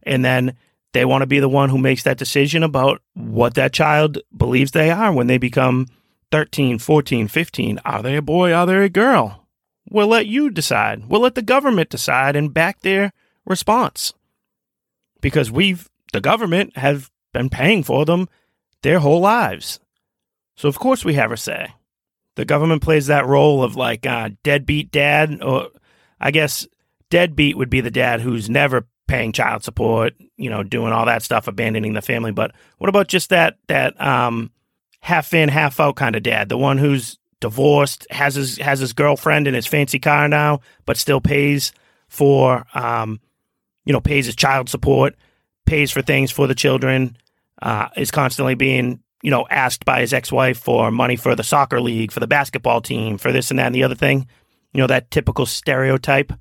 [0.03, 0.57] And then
[0.93, 4.71] they want to be the one who makes that decision about what that child believes
[4.71, 5.87] they are when they become
[6.31, 7.81] 13, 14, 15.
[7.85, 8.53] Are they a boy?
[8.53, 9.47] Are they a girl?
[9.91, 11.09] We'll let you decide.
[11.09, 13.13] We'll let the government decide and back their
[13.47, 14.13] response.
[15.21, 18.29] Because we've, the government, have been paying for them
[18.83, 19.81] their whole lives.
[20.57, 21.73] So, of course, we have a say
[22.39, 25.71] the government plays that role of like uh, deadbeat dad, or
[26.21, 26.69] I guess
[27.11, 31.25] deadbeat would be the dad who's never paying child support, you know, doing all that
[31.25, 32.31] stuff, abandoning the family.
[32.31, 34.53] But what about just that that um,
[35.01, 38.93] half in, half out kind of dad, the one who's divorced, has his has his
[38.93, 41.73] girlfriend in his fancy car now, but still pays
[42.07, 43.19] for um,
[43.85, 45.17] you know, pays his child support,
[45.67, 47.17] pays for things for the children,
[47.61, 51.43] uh, is constantly being, you know, asked by his ex wife for money for the
[51.43, 54.27] soccer league, for the basketball team, for this and that and the other thing.
[54.73, 56.33] You know, that typical stereotype.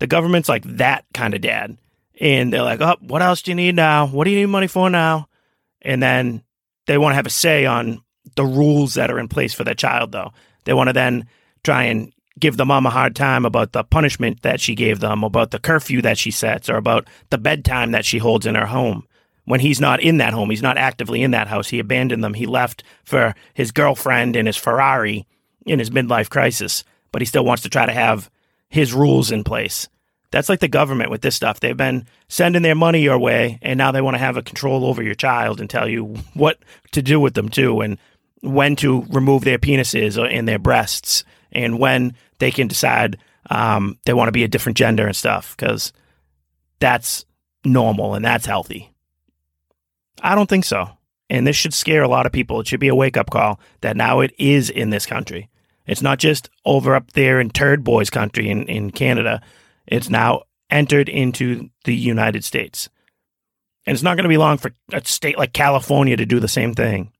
[0.00, 1.78] The government's like that kind of dad.
[2.20, 4.06] And they're like, oh, what else do you need now?
[4.06, 5.28] What do you need money for now?
[5.82, 6.42] And then
[6.86, 8.02] they want to have a say on
[8.36, 10.32] the rules that are in place for their child, though.
[10.64, 11.26] They want to then
[11.62, 15.22] try and give the mom a hard time about the punishment that she gave them,
[15.22, 18.66] about the curfew that she sets, or about the bedtime that she holds in her
[18.66, 19.06] home.
[19.44, 21.68] When he's not in that home, he's not actively in that house.
[21.68, 22.34] He abandoned them.
[22.34, 25.26] He left for his girlfriend and his Ferrari
[25.66, 28.30] in his midlife crisis, but he still wants to try to have
[28.68, 29.88] his rules in place.
[30.30, 31.60] That's like the government with this stuff.
[31.60, 34.84] They've been sending their money your way, and now they want to have a control
[34.84, 36.58] over your child and tell you what
[36.92, 37.98] to do with them too, and
[38.40, 43.18] when to remove their penises and their breasts, and when they can decide
[43.50, 45.92] um, they want to be a different gender and stuff, because
[46.80, 47.24] that's
[47.64, 48.90] normal and that's healthy.
[50.22, 50.88] I don't think so.
[51.30, 52.60] And this should scare a lot of people.
[52.60, 55.48] It should be a wake up call that now it is in this country.
[55.86, 59.42] It's not just over up there in Turd Boys country in, in Canada.
[59.86, 62.88] It's now entered into the United States.
[63.86, 66.48] And it's not going to be long for a state like California to do the
[66.48, 67.12] same thing.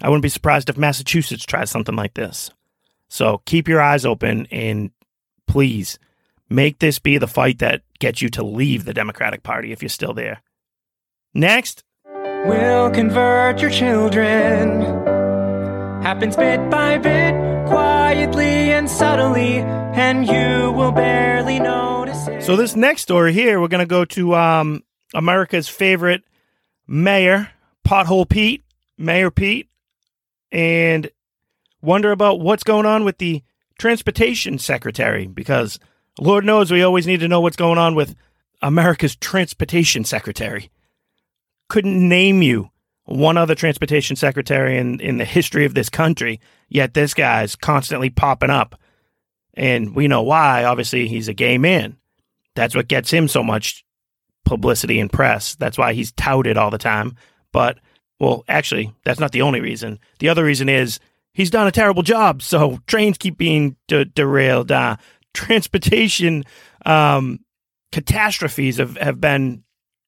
[0.00, 2.50] I wouldn't be surprised if Massachusetts tries something like this.
[3.08, 4.90] So keep your eyes open and
[5.46, 5.98] please
[6.48, 9.88] make this be the fight that gets you to leave the Democratic Party if you're
[9.88, 10.40] still there.
[11.34, 11.84] Next.
[12.48, 14.80] We'll convert your children.
[16.02, 17.34] Happens bit by bit,
[17.66, 22.42] quietly and subtly, and you will barely notice it.
[22.42, 24.82] So this next story here, we're going to go to um,
[25.12, 26.22] America's favorite
[26.86, 27.50] mayor,
[27.86, 28.64] Pothole Pete,
[28.96, 29.68] Mayor Pete,
[30.50, 31.10] and
[31.82, 33.42] wonder about what's going on with the
[33.78, 35.78] transportation secretary because
[36.18, 38.14] Lord knows we always need to know what's going on with
[38.62, 40.70] America's transportation secretary.
[41.68, 42.70] Couldn't name you
[43.04, 48.10] one other transportation secretary in, in the history of this country, yet this guy's constantly
[48.10, 48.78] popping up.
[49.54, 50.64] And we know why.
[50.64, 51.96] Obviously, he's a gay man.
[52.54, 53.84] That's what gets him so much
[54.44, 55.54] publicity and press.
[55.56, 57.16] That's why he's touted all the time.
[57.52, 57.78] But,
[58.20, 59.98] well, actually, that's not the only reason.
[60.18, 61.00] The other reason is
[61.32, 62.42] he's done a terrible job.
[62.42, 64.70] So trains keep being de- derailed.
[64.70, 64.96] Uh,
[65.34, 66.44] transportation
[66.84, 67.40] um,
[67.90, 69.64] catastrophes have, have been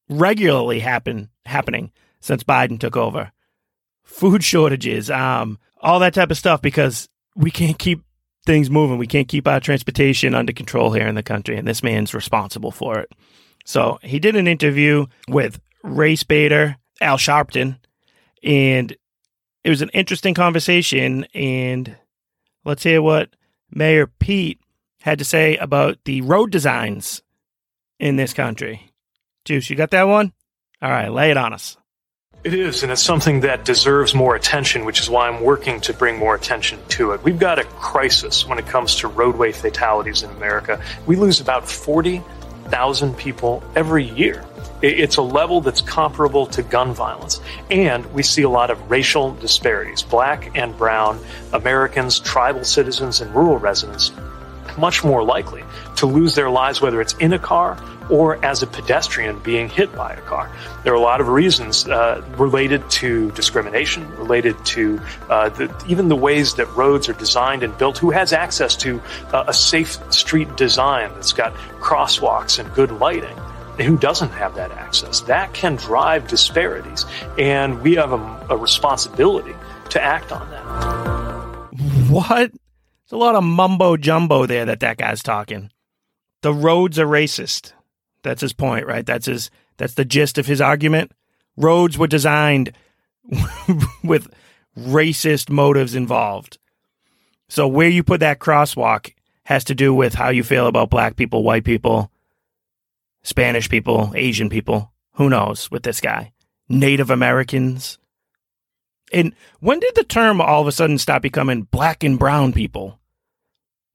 [0.09, 3.33] regularly happen happening since Biden took over.
[4.03, 8.03] Food shortages, um, all that type of stuff because we can't keep
[8.47, 8.99] things moving.
[8.99, 12.71] We can't keep our transportation under control here in the country, and this man's responsible
[12.71, 13.13] for it.
[13.65, 17.79] So he did an interview with race baiter Al Sharpton,
[18.43, 18.97] and
[19.65, 21.27] it was an interesting conversation.
[21.35, 21.97] And
[22.65, 23.31] let's hear what
[23.71, 24.61] Mayor Pete
[25.03, 27.23] had to say about the road designs
[27.99, 28.91] in this country.
[29.45, 30.33] Juice, you got that one?
[30.83, 31.77] All right, lay it on us.
[32.43, 35.93] It is, and it's something that deserves more attention, which is why I'm working to
[35.93, 37.23] bring more attention to it.
[37.23, 40.83] We've got a crisis when it comes to roadway fatalities in America.
[41.07, 44.43] We lose about 40,000 people every year.
[44.81, 47.43] It's a level that's comparable to gun violence.
[47.71, 50.01] And we see a lot of racial disparities.
[50.01, 51.21] Black and brown
[51.53, 54.13] Americans, tribal citizens, and rural residents
[54.79, 55.63] much more likely
[55.97, 57.77] to lose their lives, whether it's in a car
[58.11, 60.51] or as a pedestrian being hit by a car.
[60.85, 66.09] There are a lot of reasons uh, related to discrimination, related to uh, the, even
[66.09, 67.99] the ways that roads are designed and built.
[67.99, 69.01] Who has access to
[69.33, 73.37] uh, a safe street design that's got crosswalks and good lighting?
[73.79, 75.21] Who doesn't have that access?
[75.23, 77.07] That can drive disparities,
[77.39, 79.55] and we have a, a responsibility
[79.91, 81.71] to act on that.
[82.11, 82.51] What?
[82.51, 85.71] There's a lot of mumbo jumbo there that that guy's talking.
[86.43, 87.73] The roads are racist.
[88.23, 89.05] That's his point, right?
[89.05, 89.51] That's his.
[89.77, 91.13] That's the gist of his argument.
[91.57, 92.73] Roads were designed
[94.05, 94.29] with
[94.79, 96.59] racist motives involved.
[97.49, 101.17] So where you put that crosswalk has to do with how you feel about black
[101.17, 102.11] people, white people,
[103.23, 104.93] Spanish people, Asian people.
[105.15, 106.33] Who knows with this guy?
[106.69, 107.99] Native Americans.
[109.13, 113.01] And when did the term all of a sudden stop becoming black and brown people?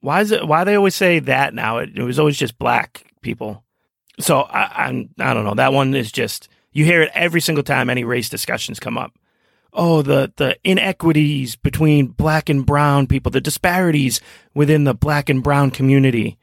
[0.00, 0.46] Why is it?
[0.46, 1.78] Why they always say that now?
[1.78, 3.64] It, it was always just black people.
[4.18, 5.54] So I, I'm I don't know.
[5.54, 9.12] That one is just you hear it every single time any race discussions come up.
[9.72, 14.20] Oh, the the inequities between black and brown people, the disparities
[14.54, 16.38] within the black and brown community.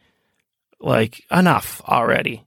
[0.80, 2.46] Like enough already.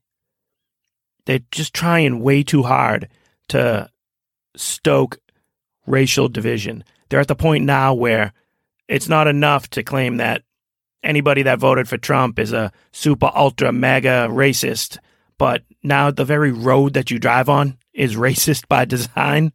[1.25, 3.09] They're just trying way too hard
[3.49, 3.91] to
[4.57, 5.19] stoke
[5.87, 6.85] racial division.
[7.09, 8.33] They're at the point now where
[8.89, 10.43] it's not enough to claim that
[11.03, 14.99] anybody that voted for Trump is a super ultra mega racist,
[15.39, 19.53] but now the very road that you drive on is racist by design.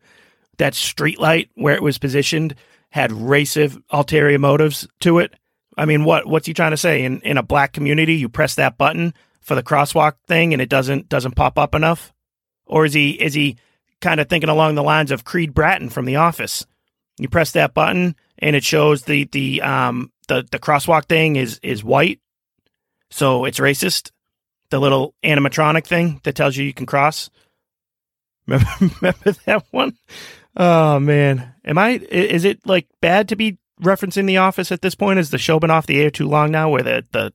[0.57, 2.55] That street light where it was positioned
[2.89, 5.33] had racist ulterior motives to it.
[5.77, 7.03] I mean, what what's he trying to say?
[7.03, 10.69] In in a black community, you press that button for the crosswalk thing and it
[10.69, 12.13] doesn't doesn't pop up enough?
[12.65, 13.57] Or is he is he
[14.01, 16.65] kind of thinking along the lines of Creed Bratton from The Office?
[17.17, 21.59] You press that button and it shows the the um the the crosswalk thing is
[21.63, 22.19] is white,
[23.09, 24.11] so it's racist.
[24.71, 27.29] The little animatronic thing that tells you you can cross.
[28.47, 28.67] Remember,
[29.01, 29.95] remember that one?
[30.55, 31.91] Oh man, am I?
[31.91, 35.19] Is it like bad to be referencing The Office at this point?
[35.19, 37.33] Is the show been off the air too long now, where the the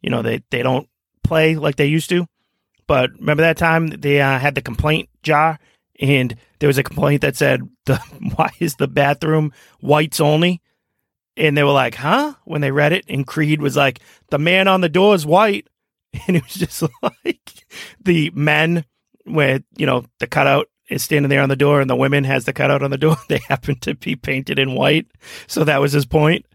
[0.00, 0.88] you know they they don't
[1.22, 2.26] play like they used to?
[2.86, 5.58] But remember that time they uh, had the complaint jar,
[6.00, 7.96] and there was a complaint that said, "The
[8.34, 10.60] why is the bathroom whites only?"
[11.36, 14.66] And they were like, "Huh?" When they read it, and Creed was like, "The man
[14.66, 15.68] on the door is white,"
[16.26, 17.64] and it was just like
[18.02, 18.84] the men
[19.24, 22.44] where you know the cutout is standing there on the door, and the women has
[22.44, 23.16] the cutout on the door.
[23.28, 25.06] They happen to be painted in white,
[25.46, 26.46] so that was his point.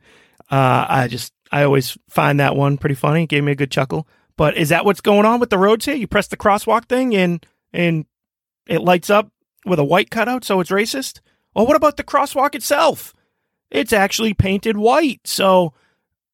[0.51, 3.23] Uh, I just I always find that one pretty funny.
[3.23, 4.07] It gave me a good chuckle.
[4.37, 5.95] But is that what's going on with the roads here?
[5.95, 8.05] You press the crosswalk thing and and
[8.67, 9.31] it lights up
[9.65, 11.21] with a white cutout, so it's racist.
[11.53, 13.13] Well, what about the crosswalk itself?
[13.71, 15.21] It's actually painted white.
[15.25, 15.73] So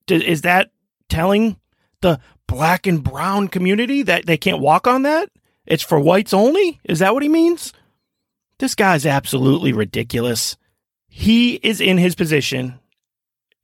[0.07, 0.71] is that
[1.09, 1.57] telling
[2.01, 2.19] the
[2.51, 5.29] black and brown community that they can't walk on that?
[5.65, 6.79] It's for whites only?
[6.83, 7.71] Is that what he means?
[8.59, 10.57] This guy's absolutely ridiculous.
[11.07, 12.79] He is in his position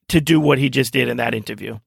[0.07, 1.79] to do what he just did in that interview.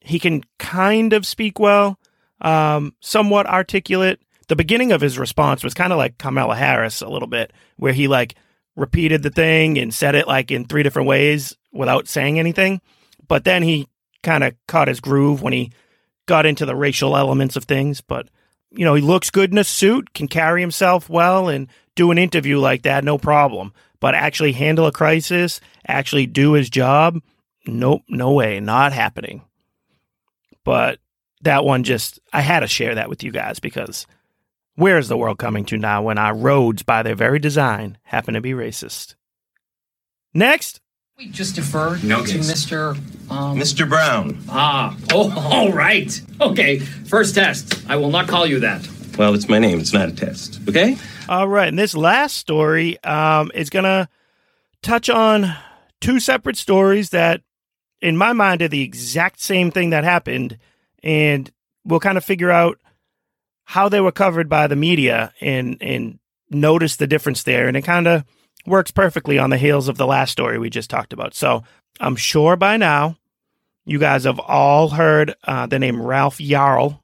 [0.00, 1.98] He can kind of speak well,
[2.40, 4.20] um, somewhat articulate.
[4.48, 7.92] The beginning of his response was kind of like Kamala Harris a little bit, where
[7.92, 8.34] he like
[8.74, 12.80] repeated the thing and said it like in three different ways without saying anything.
[13.28, 13.86] But then he
[14.24, 15.70] kind of caught his groove when he
[16.26, 18.00] got into the racial elements of things.
[18.00, 18.28] But,
[18.70, 22.18] you know, he looks good in a suit, can carry himself well, and do an
[22.18, 23.72] interview like that, no problem.
[24.00, 27.20] But actually handle a crisis, actually do his job,
[27.66, 29.42] nope, no way, not happening.
[30.64, 30.98] But
[31.42, 34.06] that one just, I had to share that with you guys because
[34.74, 38.34] where is the world coming to now when our roads, by their very design, happen
[38.34, 39.14] to be racist?
[40.34, 40.80] Next.
[41.22, 42.50] We just defer No to case.
[42.50, 42.96] Mr.
[43.30, 43.88] Um, Mr.
[43.88, 44.42] Brown.
[44.48, 46.20] Ah, oh, all right.
[46.40, 47.80] Okay, first test.
[47.88, 48.88] I will not call you that.
[49.16, 49.78] Well, it's my name.
[49.78, 50.58] It's not a test.
[50.68, 50.96] Okay?
[51.28, 51.68] All right.
[51.68, 54.08] And this last story um, is going to
[54.82, 55.54] touch on
[56.00, 57.42] two separate stories that,
[58.00, 60.58] in my mind, are the exact same thing that happened.
[61.04, 61.48] And
[61.84, 62.80] we'll kind of figure out
[63.62, 66.18] how they were covered by the media and, and
[66.50, 67.68] notice the difference there.
[67.68, 68.24] And it kind of
[68.66, 71.34] works perfectly on the heels of the last story we just talked about.
[71.34, 71.64] So
[72.00, 73.16] I'm sure by now
[73.84, 77.00] you guys have all heard uh, the name Ralph Yarl.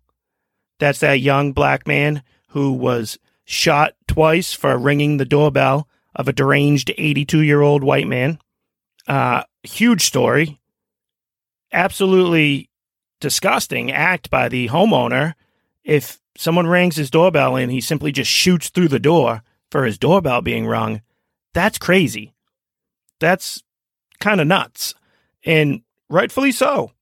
[0.79, 6.33] That's that young black man who was shot twice for ringing the doorbell of a
[6.33, 8.38] deranged 82 year old white man.
[9.07, 10.61] Uh, huge story.
[11.73, 12.71] Absolutely
[13.21, 15.35] disgusting act by the homeowner.
[15.83, 19.99] If someone rings his doorbell and he simply just shoots through the door for his
[19.99, 21.01] doorbell being rung,
[21.55, 22.35] that's crazy.
[23.21, 23.63] That's
[24.21, 24.95] kind of nuts.
[25.45, 26.93] And rightfully so.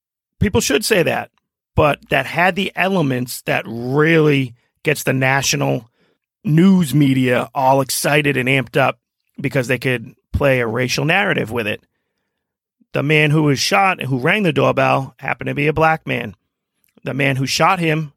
[0.41, 1.31] People should say that.
[1.75, 5.91] But that had the elements that really gets the national
[6.43, 8.99] news media all excited and amped up
[9.39, 11.83] because they could play a racial narrative with it.
[12.93, 16.07] The man who was shot, and who rang the doorbell, happened to be a black
[16.07, 16.35] man.
[17.05, 18.13] The man who shot him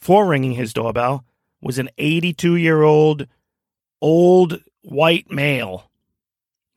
[0.00, 1.24] for ringing his doorbell
[1.60, 3.28] was an 82 year old
[4.00, 5.90] old white male.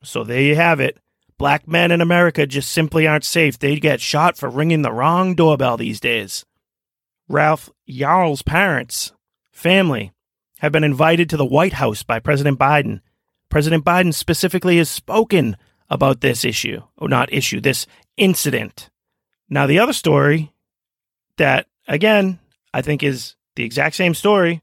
[0.02, 0.98] So there you have it.
[1.38, 3.58] Black men in America just simply aren't safe.
[3.58, 6.44] They get shot for ringing the wrong doorbell these days.
[7.28, 9.12] Ralph Yarl's parents,
[9.52, 10.12] family,
[10.60, 13.00] have been invited to the White House by President Biden.
[13.50, 15.56] President Biden specifically has spoken
[15.90, 18.88] about this issue, or not issue, this incident.
[19.48, 20.52] Now, the other story
[21.36, 22.38] that, again,
[22.72, 24.62] I think is the exact same story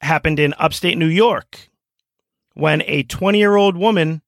[0.00, 1.70] happened in upstate New York
[2.56, 4.22] when a 20 year old woman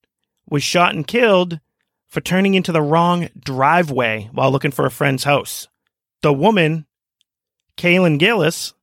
[0.49, 1.61] was shot and killed
[2.07, 5.66] for turning into the wrong driveway while looking for a friend's house.
[6.20, 6.87] The woman,
[7.79, 8.74] Kaylin Gillis,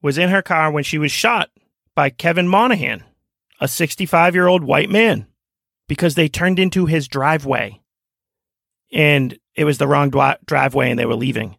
[0.00, 1.50] was in her car when she was shot
[1.94, 3.04] by Kevin Monahan,
[3.60, 5.26] a 65 year old white man,
[5.86, 7.78] because they turned into his driveway.
[8.90, 11.58] And it was the wrong dwi- driveway and they were leaving.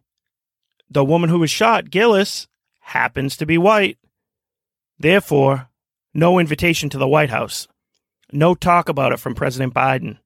[0.90, 2.48] The woman who was shot, Gillis,
[2.80, 3.98] happens to be white.
[4.98, 5.68] Therefore,
[6.14, 7.68] no invitation to the White House.
[8.32, 10.18] No talk about it from President Biden.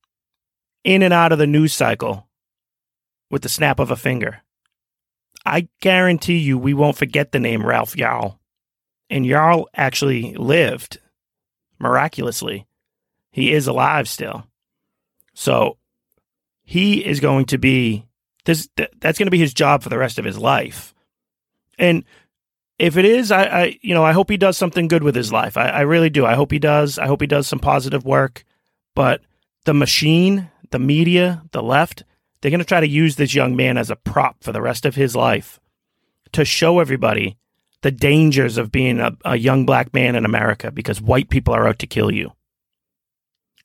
[0.85, 2.29] In and out of the news cycle
[3.31, 4.43] with the snap of a finger.
[5.45, 8.39] I guarantee you we won't forget the name Ralph Yarl.
[9.11, 10.99] And Yarl actually lived
[11.79, 12.67] miraculously.
[13.31, 14.45] He is alive still.
[15.35, 15.79] So
[16.63, 18.07] he is going to be
[18.45, 18.69] this
[19.01, 20.95] that's going to be his job for the rest of his life.
[21.79, 22.05] And
[22.79, 25.33] if it is, I, I you know, I hope he does something good with his
[25.33, 25.57] life.
[25.57, 26.25] I, I really do.
[26.25, 26.99] I hope he does.
[26.99, 28.45] I hope he does some positive work.
[28.95, 29.23] But
[29.65, 32.05] the machine, the media, the left,
[32.41, 34.87] they're going to try to use this young man as a prop for the rest
[34.87, 35.59] of his life
[36.33, 37.37] to show everybody
[37.83, 41.67] the dangers of being a, a young black man in America because white people are
[41.67, 42.33] out to kill you.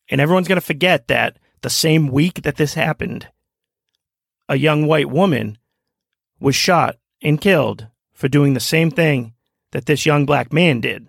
[0.09, 3.27] And everyone's going to forget that the same week that this happened,
[4.49, 5.57] a young white woman
[6.39, 9.33] was shot and killed for doing the same thing
[9.71, 11.07] that this young black man did.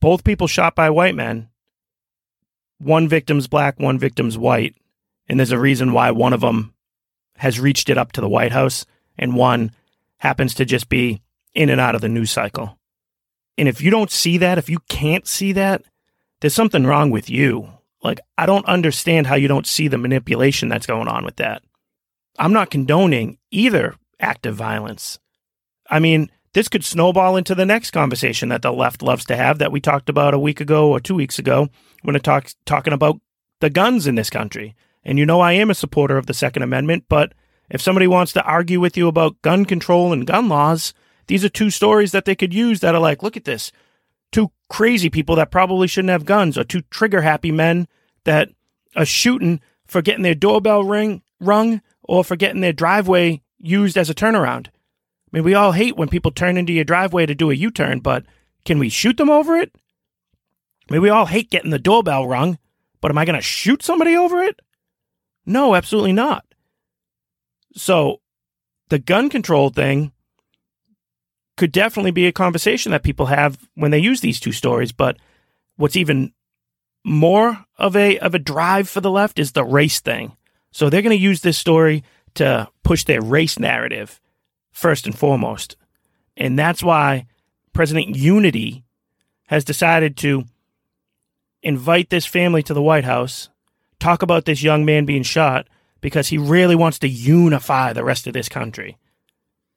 [0.00, 1.48] Both people shot by white men.
[2.78, 4.74] One victim's black, one victim's white.
[5.28, 6.74] And there's a reason why one of them
[7.36, 8.84] has reached it up to the White House
[9.16, 9.72] and one
[10.18, 11.22] happens to just be
[11.54, 12.78] in and out of the news cycle.
[13.56, 15.82] And if you don't see that, if you can't see that,
[16.40, 17.68] there's something wrong with you.
[18.02, 21.62] Like, I don't understand how you don't see the manipulation that's going on with that.
[22.38, 25.18] I'm not condoning either act of violence.
[25.90, 29.58] I mean, this could snowball into the next conversation that the left loves to have
[29.58, 31.68] that we talked about a week ago or two weeks ago
[32.02, 33.20] when it talks talking about
[33.60, 34.74] the guns in this country.
[35.04, 37.34] And you know I am a supporter of the Second Amendment, but
[37.70, 40.94] if somebody wants to argue with you about gun control and gun laws,
[41.26, 43.72] these are two stories that they could use that are like, look at this.
[44.30, 47.88] Two crazy people that probably shouldn't have guns, or two trigger happy men
[48.24, 48.50] that
[48.96, 54.10] are shooting for getting their doorbell ring rung or for getting their driveway used as
[54.10, 54.68] a turnaround.
[55.34, 57.72] I mean, we all hate when people turn into your driveway to do a U
[57.72, 58.24] turn, but
[58.64, 59.72] can we shoot them over it?
[60.88, 62.56] I mean, we all hate getting the doorbell rung,
[63.00, 64.60] but am I going to shoot somebody over it?
[65.44, 66.44] No, absolutely not.
[67.74, 68.20] So
[68.90, 70.12] the gun control thing
[71.56, 74.92] could definitely be a conversation that people have when they use these two stories.
[74.92, 75.16] But
[75.74, 76.32] what's even
[77.04, 80.36] more of a of a drive for the left is the race thing.
[80.70, 82.04] So they're going to use this story
[82.34, 84.20] to push their race narrative
[84.74, 85.76] first and foremost.
[86.36, 87.26] And that's why
[87.72, 88.84] President Unity
[89.46, 90.44] has decided to
[91.62, 93.48] invite this family to the White House,
[93.98, 95.68] talk about this young man being shot
[96.02, 98.98] because he really wants to unify the rest of this country.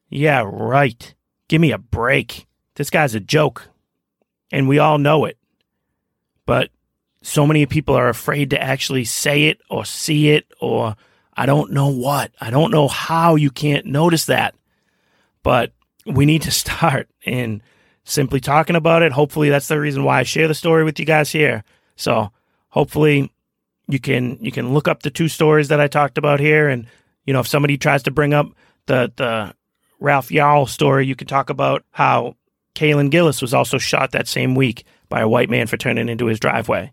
[0.09, 1.13] Yeah, right.
[1.47, 2.47] Give me a break.
[2.75, 3.69] This guy's a joke.
[4.51, 5.37] And we all know it.
[6.45, 6.69] But
[7.21, 10.95] so many people are afraid to actually say it or see it or
[11.35, 12.31] I don't know what.
[12.41, 14.55] I don't know how you can't notice that.
[15.43, 15.73] But
[16.05, 17.61] we need to start in
[18.03, 19.11] simply talking about it.
[19.11, 21.63] Hopefully that's the reason why I share the story with you guys here.
[21.95, 22.31] So
[22.69, 23.31] hopefully
[23.87, 26.87] you can you can look up the two stories that I talked about here and
[27.25, 28.47] you know if somebody tries to bring up
[28.85, 29.53] the the
[29.99, 32.35] Ralph Yarl story, you can talk about how
[32.75, 36.27] Kaylin Gillis was also shot that same week by a white man for turning into
[36.27, 36.91] his driveway.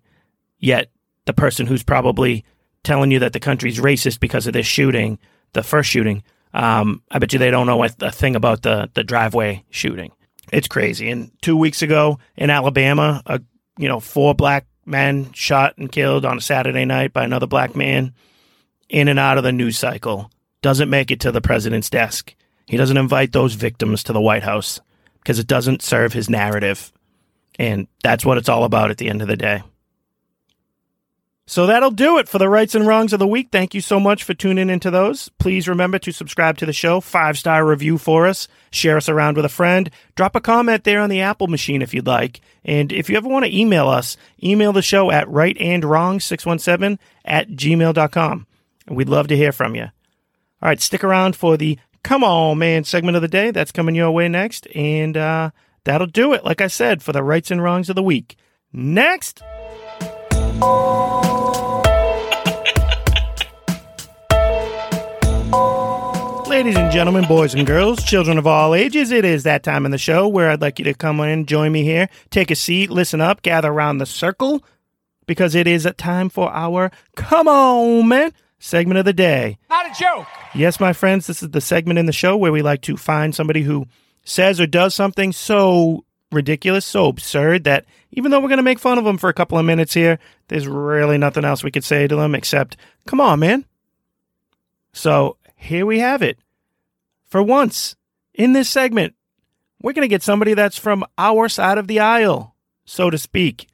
[0.59, 0.90] Yet
[1.26, 2.45] the person who's probably
[2.82, 5.18] telling you that the country's racist because of this shooting,
[5.53, 6.22] the first shooting,
[6.55, 10.13] um, I bet you they don't know a thing about the the driveway shooting.
[10.53, 11.11] It's crazy.
[11.11, 13.43] And two weeks ago in Alabama, a
[13.77, 17.75] you know four black men shot and killed on a Saturday night by another black
[17.75, 18.15] man,
[18.89, 20.31] in and out of the news cycle,
[20.63, 22.35] doesn't make it to the president's desk.
[22.67, 24.81] He doesn't invite those victims to the White House
[25.19, 26.93] because it doesn't serve his narrative.
[27.59, 29.63] And that's what it's all about at the end of the day.
[31.47, 33.49] So that'll do it for the rights and wrongs of the week.
[33.53, 35.28] Thank you so much for tuning into those.
[35.38, 39.36] Please remember to subscribe to the show, five star review for us, share us around
[39.36, 42.40] with a friend, drop a comment there on the Apple machine if you'd like.
[42.64, 48.47] And if you ever want to email us, email the show at rightandwrong617 at gmail.com.
[48.86, 49.84] And we'd love to hear from you.
[49.84, 53.51] All right, stick around for the Come On Man segment of the day.
[53.51, 54.66] That's coming your way next.
[54.74, 55.51] And uh,
[55.84, 58.36] that'll do it, like I said, for the rights and wrongs of the week.
[58.72, 59.42] Next.
[66.55, 69.91] Ladies and gentlemen, boys and girls, children of all ages, it is that time in
[69.91, 72.91] the show where I'd like you to come in, join me here, take a seat,
[72.91, 74.63] listen up, gather around the circle,
[75.27, 79.59] because it is a time for our Come On Man segment of the day.
[79.69, 80.29] Not a joke.
[80.55, 83.35] Yes, my friends, this is the segment in the show where we like to find
[83.35, 83.89] somebody who
[84.23, 88.79] says or does something so ridiculous, so absurd that even though we're going to make
[88.79, 91.83] fun of them for a couple of minutes here, there's really nothing else we could
[91.83, 92.77] say to them except,
[93.07, 93.65] come on, man.
[94.93, 96.39] So here we have it.
[97.35, 97.97] For once
[98.32, 99.16] in this segment,
[99.82, 102.55] we're going to get somebody that's from our side of the aisle,
[102.85, 103.66] so to speak.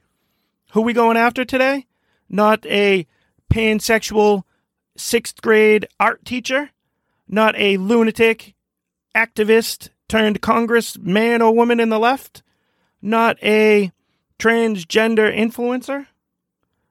[0.71, 1.85] Who we going after today?
[2.27, 3.05] Not a
[3.53, 4.45] pansexual
[4.97, 6.71] sixth grade art teacher,
[7.27, 8.55] not a lunatic
[9.15, 12.41] activist turned congressman or woman in the left,
[12.99, 13.91] not a
[14.39, 16.07] transgender influencer.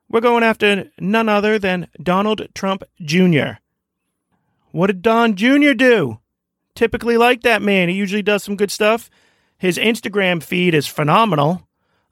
[0.09, 3.55] We're going after none other than Donald Trump Jr.
[4.71, 5.73] What did Don Jr.
[5.73, 6.21] do?
[6.75, 7.89] Typically like that man.
[7.89, 9.11] He usually does some good stuff.
[9.59, 11.69] His Instagram feed is phenomenal,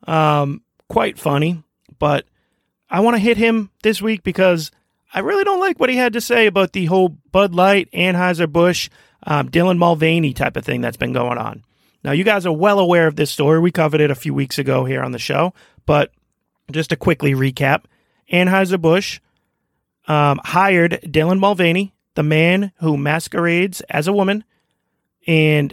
[0.06, 1.62] um, quite funny.
[1.98, 2.26] But
[2.90, 4.70] I want to hit him this week because
[5.14, 8.90] I really don't like what he had to say about the whole Bud Light, Anheuser-Busch,
[9.26, 11.64] um, Dylan Mulvaney type of thing that's been going on.
[12.04, 13.58] Now, you guys are well aware of this story.
[13.58, 15.54] We covered it a few weeks ago here on the show.
[15.86, 16.12] But
[16.70, 17.84] just to quickly recap
[18.30, 19.20] Anheuser-Busch
[20.06, 24.42] um, hired Dylan Mulvaney, the man who masquerades as a woman,
[25.28, 25.72] and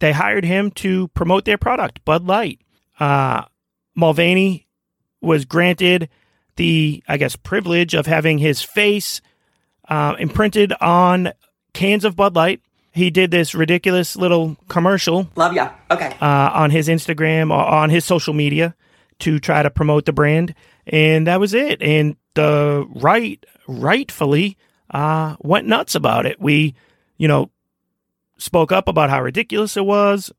[0.00, 2.60] they hired him to promote their product, Bud Light.
[2.98, 3.44] Uh,
[3.94, 4.66] Mulvaney
[5.20, 6.08] was granted
[6.56, 9.20] the, I guess, privilege of having his face
[9.88, 11.30] uh, imprinted on
[11.74, 12.60] cans of Bud Light.
[12.90, 15.28] He did this ridiculous little commercial.
[15.36, 15.70] Love ya.
[15.92, 16.16] Okay.
[16.20, 18.74] Uh, on his Instagram or on his social media
[19.20, 20.56] to try to promote the brand,
[20.88, 21.80] and that was it.
[21.80, 24.58] And the right, rightfully,
[24.94, 26.40] uh, went nuts about it.
[26.40, 26.74] We,
[27.18, 27.50] you know,
[28.38, 30.32] spoke up about how ridiculous it was.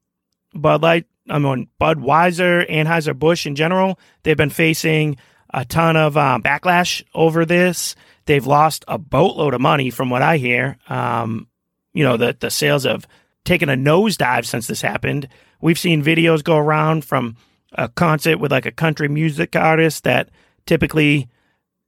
[0.53, 5.17] Bud Light, I mean, Budweiser, Anheuser Busch in general, they've been facing
[5.53, 7.95] a ton of um, backlash over this.
[8.25, 10.77] They've lost a boatload of money, from what I hear.
[10.89, 11.47] Um,
[11.93, 13.07] you know, the the sales have
[13.43, 15.27] taken a nosedive since this happened.
[15.61, 17.35] We've seen videos go around from
[17.73, 20.29] a concert with like a country music artist that
[20.65, 21.27] typically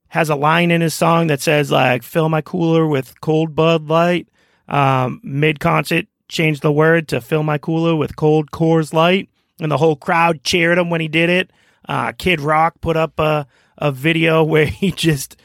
[0.08, 3.88] has a line in his song that says like "fill my cooler with cold Bud
[3.88, 4.28] Light."
[4.68, 9.28] Um, Mid concert, changed the word to "fill my cooler with cold Coors Light,"
[9.60, 11.50] and the whole crowd cheered him when he did it.
[11.88, 13.46] Uh, Kid Rock put up a
[13.76, 15.36] a video where he just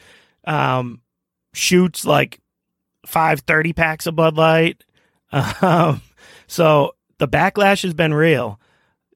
[0.44, 1.00] um,
[1.52, 2.40] shoots like
[3.06, 4.84] five thirty packs of Bud Light.
[5.62, 6.00] Um,
[6.46, 8.60] so the backlash has been real.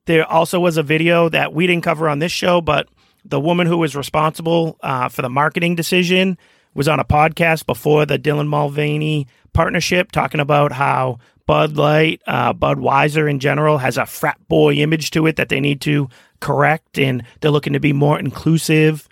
[0.07, 2.89] There also was a video that we didn't cover on this show, but
[3.29, 6.39] the woman who was responsible uh, for the marketing decision
[6.75, 12.53] was on a podcast before the Dylan Mulvaney partnership, talking about how Bud Light, uh,
[12.53, 16.09] Budweiser in general, has a frat boy image to it that they need to
[16.41, 19.09] correct, and they're looking to be more inclusive.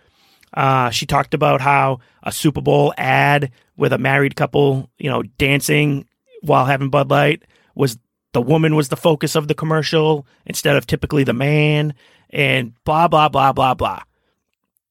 [0.54, 5.22] Uh, she talked about how a Super Bowl ad with a married couple, you know,
[5.22, 6.06] dancing
[6.42, 7.42] while having Bud Light
[7.74, 7.98] was
[8.32, 11.94] the woman was the focus of the commercial instead of typically the man,
[12.36, 14.02] and blah blah blah blah blah.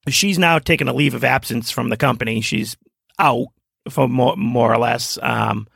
[0.10, 2.42] She's now taken a leave of absence from the company.
[2.42, 2.76] She's
[3.20, 3.48] out
[3.90, 5.18] for more more or less.
[5.22, 5.68] Um,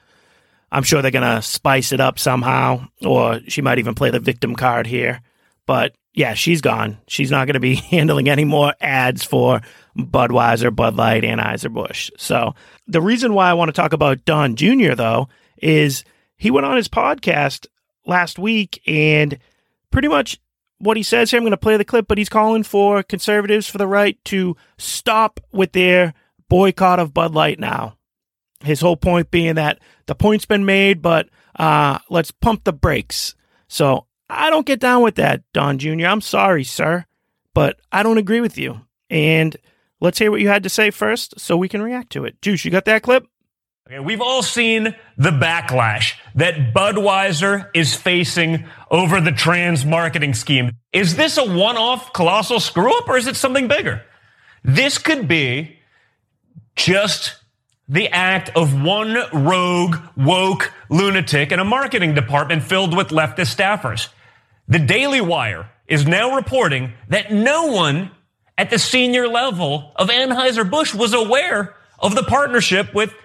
[0.72, 4.56] I'm sure they're gonna spice it up somehow, or she might even play the victim
[4.56, 5.22] card here.
[5.68, 6.98] But yeah, she's gone.
[7.08, 9.62] She's not going to be handling any more ads for
[9.96, 12.10] Budweiser, Bud Light, Anheuser-Busch.
[12.18, 12.56] So
[12.88, 16.04] the reason why I want to talk about Don Jr., though, is
[16.36, 17.68] he went on his podcast
[18.08, 19.38] last week and
[19.92, 20.40] pretty much
[20.80, 23.68] what he says here, I'm going to play the clip, but he's calling for conservatives
[23.68, 26.14] for the right to stop with their
[26.48, 27.98] boycott of Bud Light now.
[28.62, 33.36] His whole point being that the point's been made, but uh, let's pump the brakes.
[33.68, 36.06] So I don't get down with that, Don Jr.
[36.06, 37.06] I'm sorry, sir,
[37.54, 38.82] but I don't agree with you.
[39.10, 39.56] And
[40.02, 42.42] let's hear what you had to say first so we can react to it.
[42.42, 43.26] Juice, you got that clip?
[43.90, 50.74] Okay, we've all seen the backlash that Budweiser is facing over the trans marketing scheme.
[50.94, 54.04] Is this a one off colossal screw up or is it something bigger?
[54.64, 55.80] This could be
[56.76, 57.38] just
[57.88, 64.10] the act of one rogue, woke lunatic in a marketing department filled with leftist staffers.
[64.68, 68.12] The Daily Wire is now reporting that no one
[68.56, 73.16] at the senior level of Anheuser-Busch was aware of the partnership with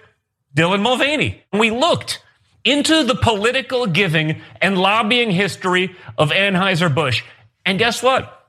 [0.55, 1.43] Dylan Mulvaney.
[1.51, 2.23] We looked
[2.63, 7.23] into the political giving and lobbying history of Anheuser-Busch.
[7.65, 8.47] And guess what?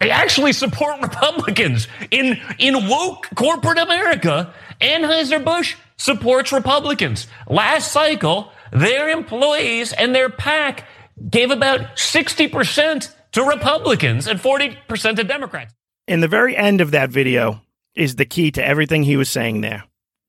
[0.00, 1.88] They actually support Republicans.
[2.10, 7.26] In, in woke corporate America, Anheuser-Busch supports Republicans.
[7.48, 10.84] Last cycle, their employees and their PAC
[11.30, 15.74] gave about 60% to Republicans and 40% to Democrats.
[16.06, 17.62] In the very end of that video
[17.94, 19.84] is the key to everything he was saying there.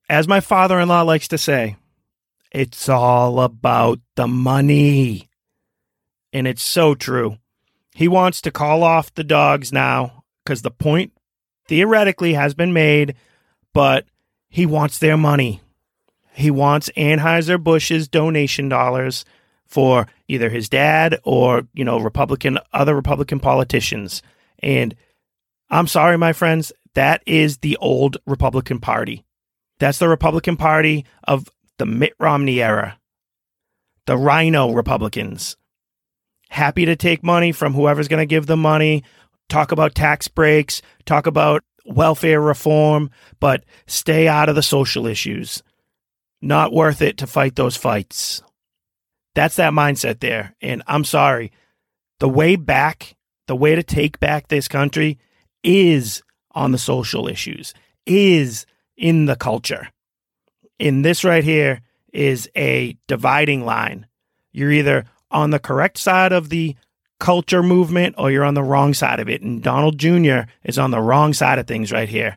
[0.08, 1.76] As my father in law likes to say,
[2.52, 5.28] it's all about the money.
[6.32, 7.38] And it's so true.
[7.94, 11.12] He wants to call off the dogs now because the point
[11.66, 13.14] theoretically has been made,
[13.72, 14.06] but
[14.48, 15.60] he wants their money.
[16.32, 19.24] He wants Anheuser-Busch's donation dollars
[19.64, 24.22] for either his dad or, you know, Republican, other Republican politicians.
[24.60, 24.94] And
[25.68, 29.24] I'm sorry, my friends, that is the old Republican Party.
[29.78, 31.48] That's the Republican Party of
[31.78, 32.98] the Mitt Romney era.
[34.06, 35.56] the RINO Republicans.
[36.48, 39.02] Happy to take money from whoever's going to give them money,
[39.48, 43.10] talk about tax breaks, talk about welfare reform,
[43.40, 45.62] but stay out of the social issues.
[46.40, 48.42] Not worth it to fight those fights.
[49.34, 50.54] That's that mindset there.
[50.60, 51.52] And I'm sorry.
[52.20, 53.16] The way back,
[53.48, 55.18] the way to take back this country
[55.62, 56.22] is
[56.52, 57.74] on the social issues,
[58.06, 58.66] is
[58.96, 59.88] in the culture.
[60.78, 61.80] In this right here
[62.12, 64.06] is a dividing line.
[64.52, 66.76] You're either on the correct side of the
[67.18, 69.42] culture movement or you're on the wrong side of it.
[69.42, 70.40] And Donald Jr.
[70.64, 72.36] is on the wrong side of things right here.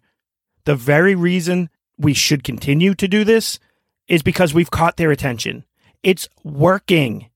[0.66, 3.60] The very reason we should continue to do this
[4.08, 5.66] is because we've caught their attention.
[6.04, 7.30] It's working.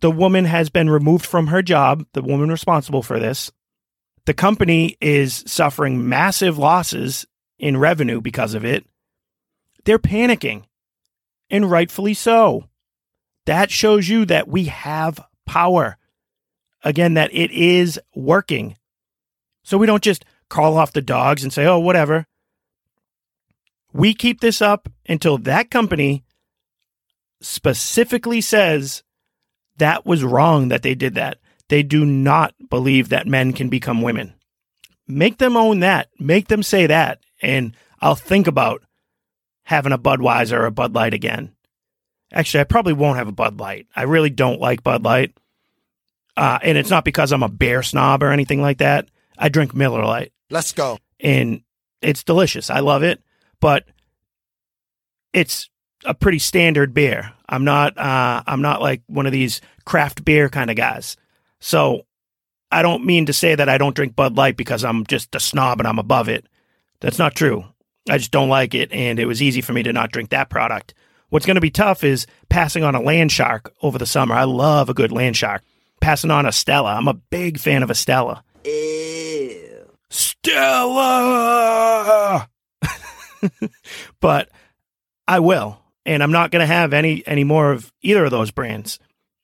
[0.00, 3.50] The woman has been removed from her job, the woman responsible for this.
[4.26, 7.26] The company is suffering massive losses
[7.60, 8.84] in revenue because of it.
[9.84, 10.64] They're panicking,
[11.48, 12.64] and rightfully so.
[13.46, 15.96] That shows you that we have power.
[16.82, 18.76] Again, that it is working.
[19.62, 22.26] So we don't just call off the dogs and say, oh, whatever.
[23.92, 26.24] We keep this up until that company
[27.40, 29.02] specifically says
[29.78, 31.38] that was wrong that they did that.
[31.68, 34.34] They do not believe that men can become women.
[35.10, 36.08] Make them own that.
[36.18, 37.20] Make them say that.
[37.42, 38.82] And I'll think about
[39.64, 41.52] having a Budweiser or a Bud Light again.
[42.32, 43.86] Actually, I probably won't have a Bud Light.
[43.94, 45.36] I really don't like Bud Light.
[46.36, 49.08] Uh, and it's not because I'm a beer snob or anything like that.
[49.36, 50.32] I drink Miller Lite.
[50.50, 50.98] Let's go.
[51.18, 51.62] And
[52.02, 52.70] it's delicious.
[52.70, 53.22] I love it.
[53.60, 53.84] But
[55.32, 55.68] it's
[56.04, 57.32] a pretty standard beer.
[57.48, 61.16] I'm not uh, I'm not like one of these craft beer kind of guys.
[61.60, 62.06] So
[62.72, 65.40] I don't mean to say that I don't drink Bud Light because I'm just a
[65.40, 66.46] snob and I'm above it.
[67.00, 67.64] That's not true.
[68.08, 70.48] I just don't like it, and it was easy for me to not drink that
[70.50, 70.94] product.
[71.28, 74.34] What's going to be tough is passing on a land shark over the summer.
[74.34, 75.62] I love a good land shark.
[76.00, 76.94] Passing on a Stella.
[76.94, 78.42] I'm a big fan of a Stella.
[78.64, 79.90] Ew.
[80.08, 80.48] Stella!
[84.20, 84.48] but
[85.28, 85.78] I will.
[86.06, 88.98] And I'm not going to have any, any more of either of those brands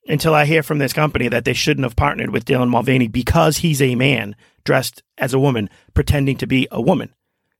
[0.07, 3.57] until I hear from this company that they shouldn't have partnered with Dylan Mulvaney because
[3.57, 7.13] he's a man dressed as a woman, pretending to be a woman.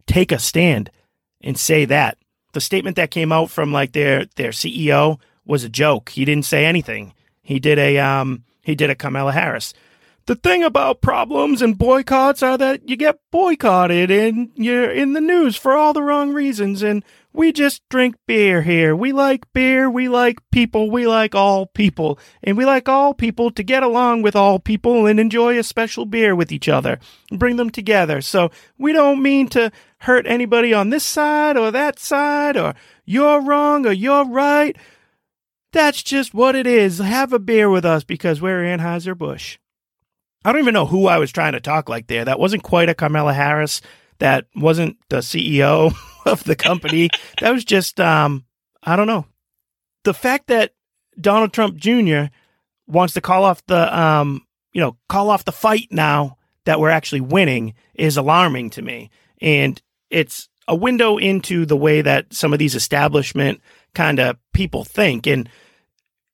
[0.05, 0.89] Take a stand
[1.41, 2.17] and say that.
[2.53, 6.09] The statement that came out from like their their CEO was a joke.
[6.09, 7.13] He didn't say anything.
[7.41, 9.73] He did a um he did a Kamala Harris.
[10.27, 15.21] The thing about problems and boycotts are that you get boycotted and you're in the
[15.21, 17.01] news for all the wrong reasons and
[17.31, 18.93] we just drink beer here.
[18.93, 19.89] We like beer.
[19.89, 20.91] We like people.
[20.91, 22.19] We like all people.
[22.43, 26.05] And we like all people to get along with all people and enjoy a special
[26.05, 26.99] beer with each other
[27.31, 28.19] and bring them together.
[28.19, 32.75] So we don't mean to hurt anybody on this side or that side or
[33.05, 34.75] you're wrong or you're right.
[35.71, 36.97] That's just what it is.
[36.97, 39.57] Have a beer with us because we're Anheuser-Busch.
[40.45, 42.25] I don't even know who I was trying to talk like there.
[42.25, 43.81] That wasn't quite a Kamala Harris.
[44.19, 45.93] That wasn't the CEO
[46.25, 47.09] of the company.
[47.41, 48.45] that was just, um,
[48.83, 49.25] I don't know.
[50.03, 50.73] The fact that
[51.19, 52.25] Donald Trump Jr.
[52.87, 56.89] wants to call off the, um, you know, call off the fight now that we're
[56.89, 59.09] actually winning is alarming to me.
[59.41, 63.61] And it's a window into the way that some of these establishment
[63.95, 65.25] kind of people think.
[65.27, 65.49] And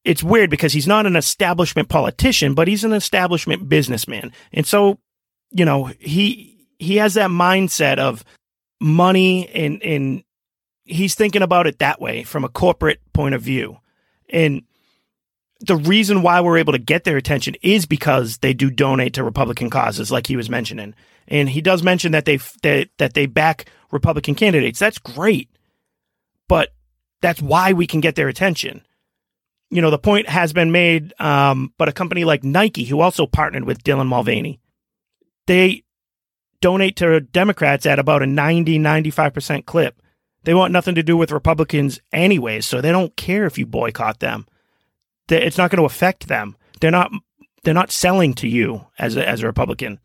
[0.04, 4.32] it's weird because he's not an establishment politician, but he's an establishment businessman.
[4.52, 5.00] And so,
[5.52, 8.24] you know, he he has that mindset of
[8.82, 10.24] money and and
[10.86, 13.78] he's thinking about it that way from a corporate point of view.
[14.30, 14.64] And
[15.62, 19.24] the reason why we're able to get their attention is because they do donate to
[19.24, 20.94] Republican causes, like he was mentioning.
[21.30, 24.80] And he does mention that they that, that they back Republican candidates.
[24.80, 25.50] That's great,
[26.50, 26.74] but
[27.22, 28.86] that's why we can get their attention.
[29.74, 33.26] You know, the point has been made, um, but a company like Nike, who also
[33.26, 34.60] partnered with Dylan Mulvaney,
[35.48, 35.84] they
[36.62, 40.00] donate to Democrats at about a 90, 95% clip.
[40.44, 44.20] They want nothing to do with Republicans anyways, so they don't care if you boycott
[44.20, 44.46] them.
[45.30, 46.56] It's not going to affect them.
[46.80, 47.12] They're not
[47.64, 50.00] they're not selling to you as a, as a Republican.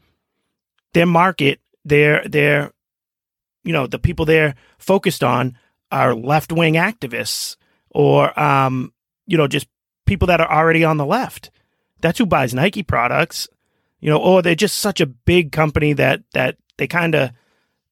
[0.94, 2.72] Their market, their their
[3.64, 5.58] you know, the people they're focused on
[5.90, 7.56] are left-wing activists
[7.90, 8.92] or um,
[9.28, 9.68] you know, just
[10.04, 11.52] people that are already on the left.
[12.00, 13.48] That's who buys Nike products
[14.00, 17.30] you know, or they're just such a big company that that they kind of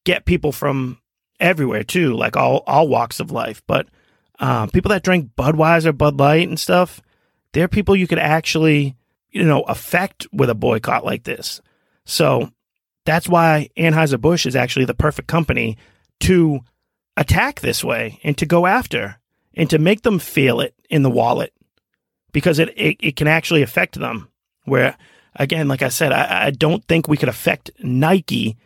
[0.05, 0.99] get people from
[1.41, 3.63] everywhere too, like all all walks of life.
[3.67, 3.89] But
[4.39, 7.01] uh, people that drink Budweiser, Bud Light, and stuff,
[7.53, 8.97] they're people you could actually,
[9.31, 11.61] you know, affect with a boycott like this.
[12.05, 12.51] So
[13.05, 15.77] that's why Anheuser Busch is actually the perfect company
[16.21, 16.61] to
[17.17, 19.19] attack this way and to go after
[19.57, 21.53] and to make them feel it in the wallet
[22.33, 24.29] because it, it, it can actually affect them.
[24.65, 24.97] Where,
[25.35, 28.57] again, like I said, I, I don't think we could affect Nike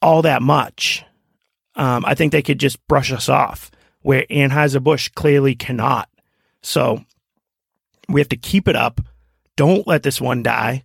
[0.00, 1.04] all that much.
[1.74, 3.70] Um, I think they could just brush us off,
[4.02, 6.08] where Anheuser-Busch clearly cannot.
[6.62, 7.04] So
[8.08, 9.00] we have to keep it up.
[9.56, 10.84] Don't let this one die.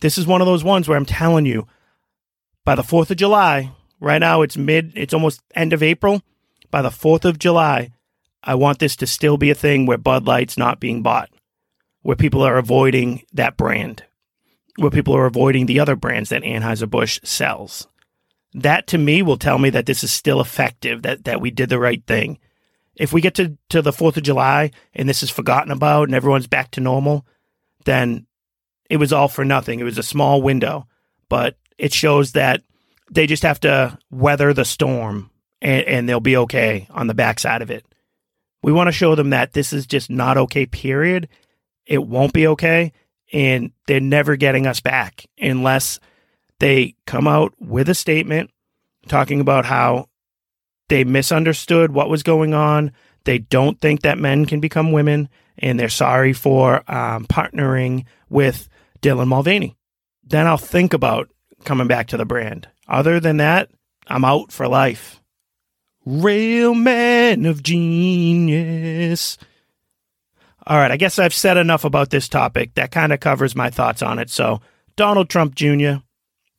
[0.00, 1.66] This is one of those ones where I'm telling you,
[2.64, 6.22] by the 4th of July, right now it's mid, it's almost end of April.
[6.70, 7.90] By the 4th of July,
[8.44, 11.30] I want this to still be a thing where Bud Light's not being bought,
[12.02, 14.04] where people are avoiding that brand,
[14.76, 17.88] where people are avoiding the other brands that Anheuser-Busch sells.
[18.52, 21.70] That to me will tell me that this is still effective, that, that we did
[21.70, 22.38] the right thing.
[22.94, 26.14] If we get to, to the 4th of July and this is forgotten about and
[26.14, 27.26] everyone's back to normal,
[27.84, 28.26] then
[28.88, 29.80] it was all for nothing.
[29.80, 30.86] It was a small window,
[31.28, 32.62] but it shows that
[33.10, 35.30] they just have to weather the storm
[35.60, 37.84] and, and they'll be okay on the backside of it.
[38.64, 41.28] We want to show them that this is just not okay, period.
[41.84, 42.94] It won't be okay.
[43.30, 46.00] And they're never getting us back unless
[46.60, 48.50] they come out with a statement
[49.06, 50.08] talking about how
[50.88, 52.92] they misunderstood what was going on.
[53.24, 58.70] They don't think that men can become women, and they're sorry for um, partnering with
[59.02, 59.76] Dylan Mulvaney.
[60.22, 61.28] Then I'll think about
[61.64, 62.68] coming back to the brand.
[62.88, 63.70] Other than that,
[64.06, 65.20] I'm out for life.
[66.04, 69.38] Real man of genius.
[70.66, 72.74] All right, I guess I've said enough about this topic.
[72.74, 74.30] That kind of covers my thoughts on it.
[74.30, 74.60] So,
[74.96, 75.96] Donald Trump Jr.,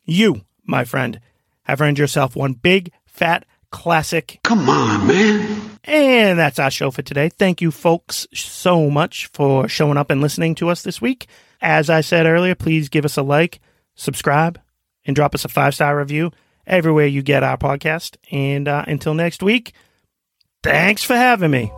[0.03, 1.19] you, my friend,
[1.63, 4.39] have earned yourself one big, fat, classic.
[4.43, 5.79] Come on, man.
[5.83, 7.29] And that's our show for today.
[7.29, 11.27] Thank you, folks, so much for showing up and listening to us this week.
[11.61, 13.59] As I said earlier, please give us a like,
[13.95, 14.59] subscribe,
[15.05, 16.31] and drop us a five star review
[16.67, 18.17] everywhere you get our podcast.
[18.31, 19.73] And uh, until next week,
[20.63, 21.71] thanks for having me.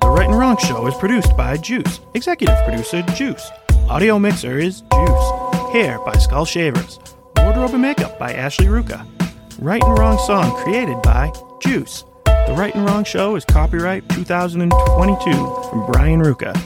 [0.00, 3.50] The Right and Wrong Show is produced by Juice, executive producer Juice,
[3.88, 5.30] audio mixer is Juice,
[5.72, 6.98] hair by Skull Shavers,
[7.36, 9.06] wardrobe and makeup by Ashley Ruka,
[9.58, 12.04] Right and Wrong song created by Juice.
[12.24, 15.30] The Right and Wrong Show is copyright 2022
[15.70, 16.56] from Brian Ruka.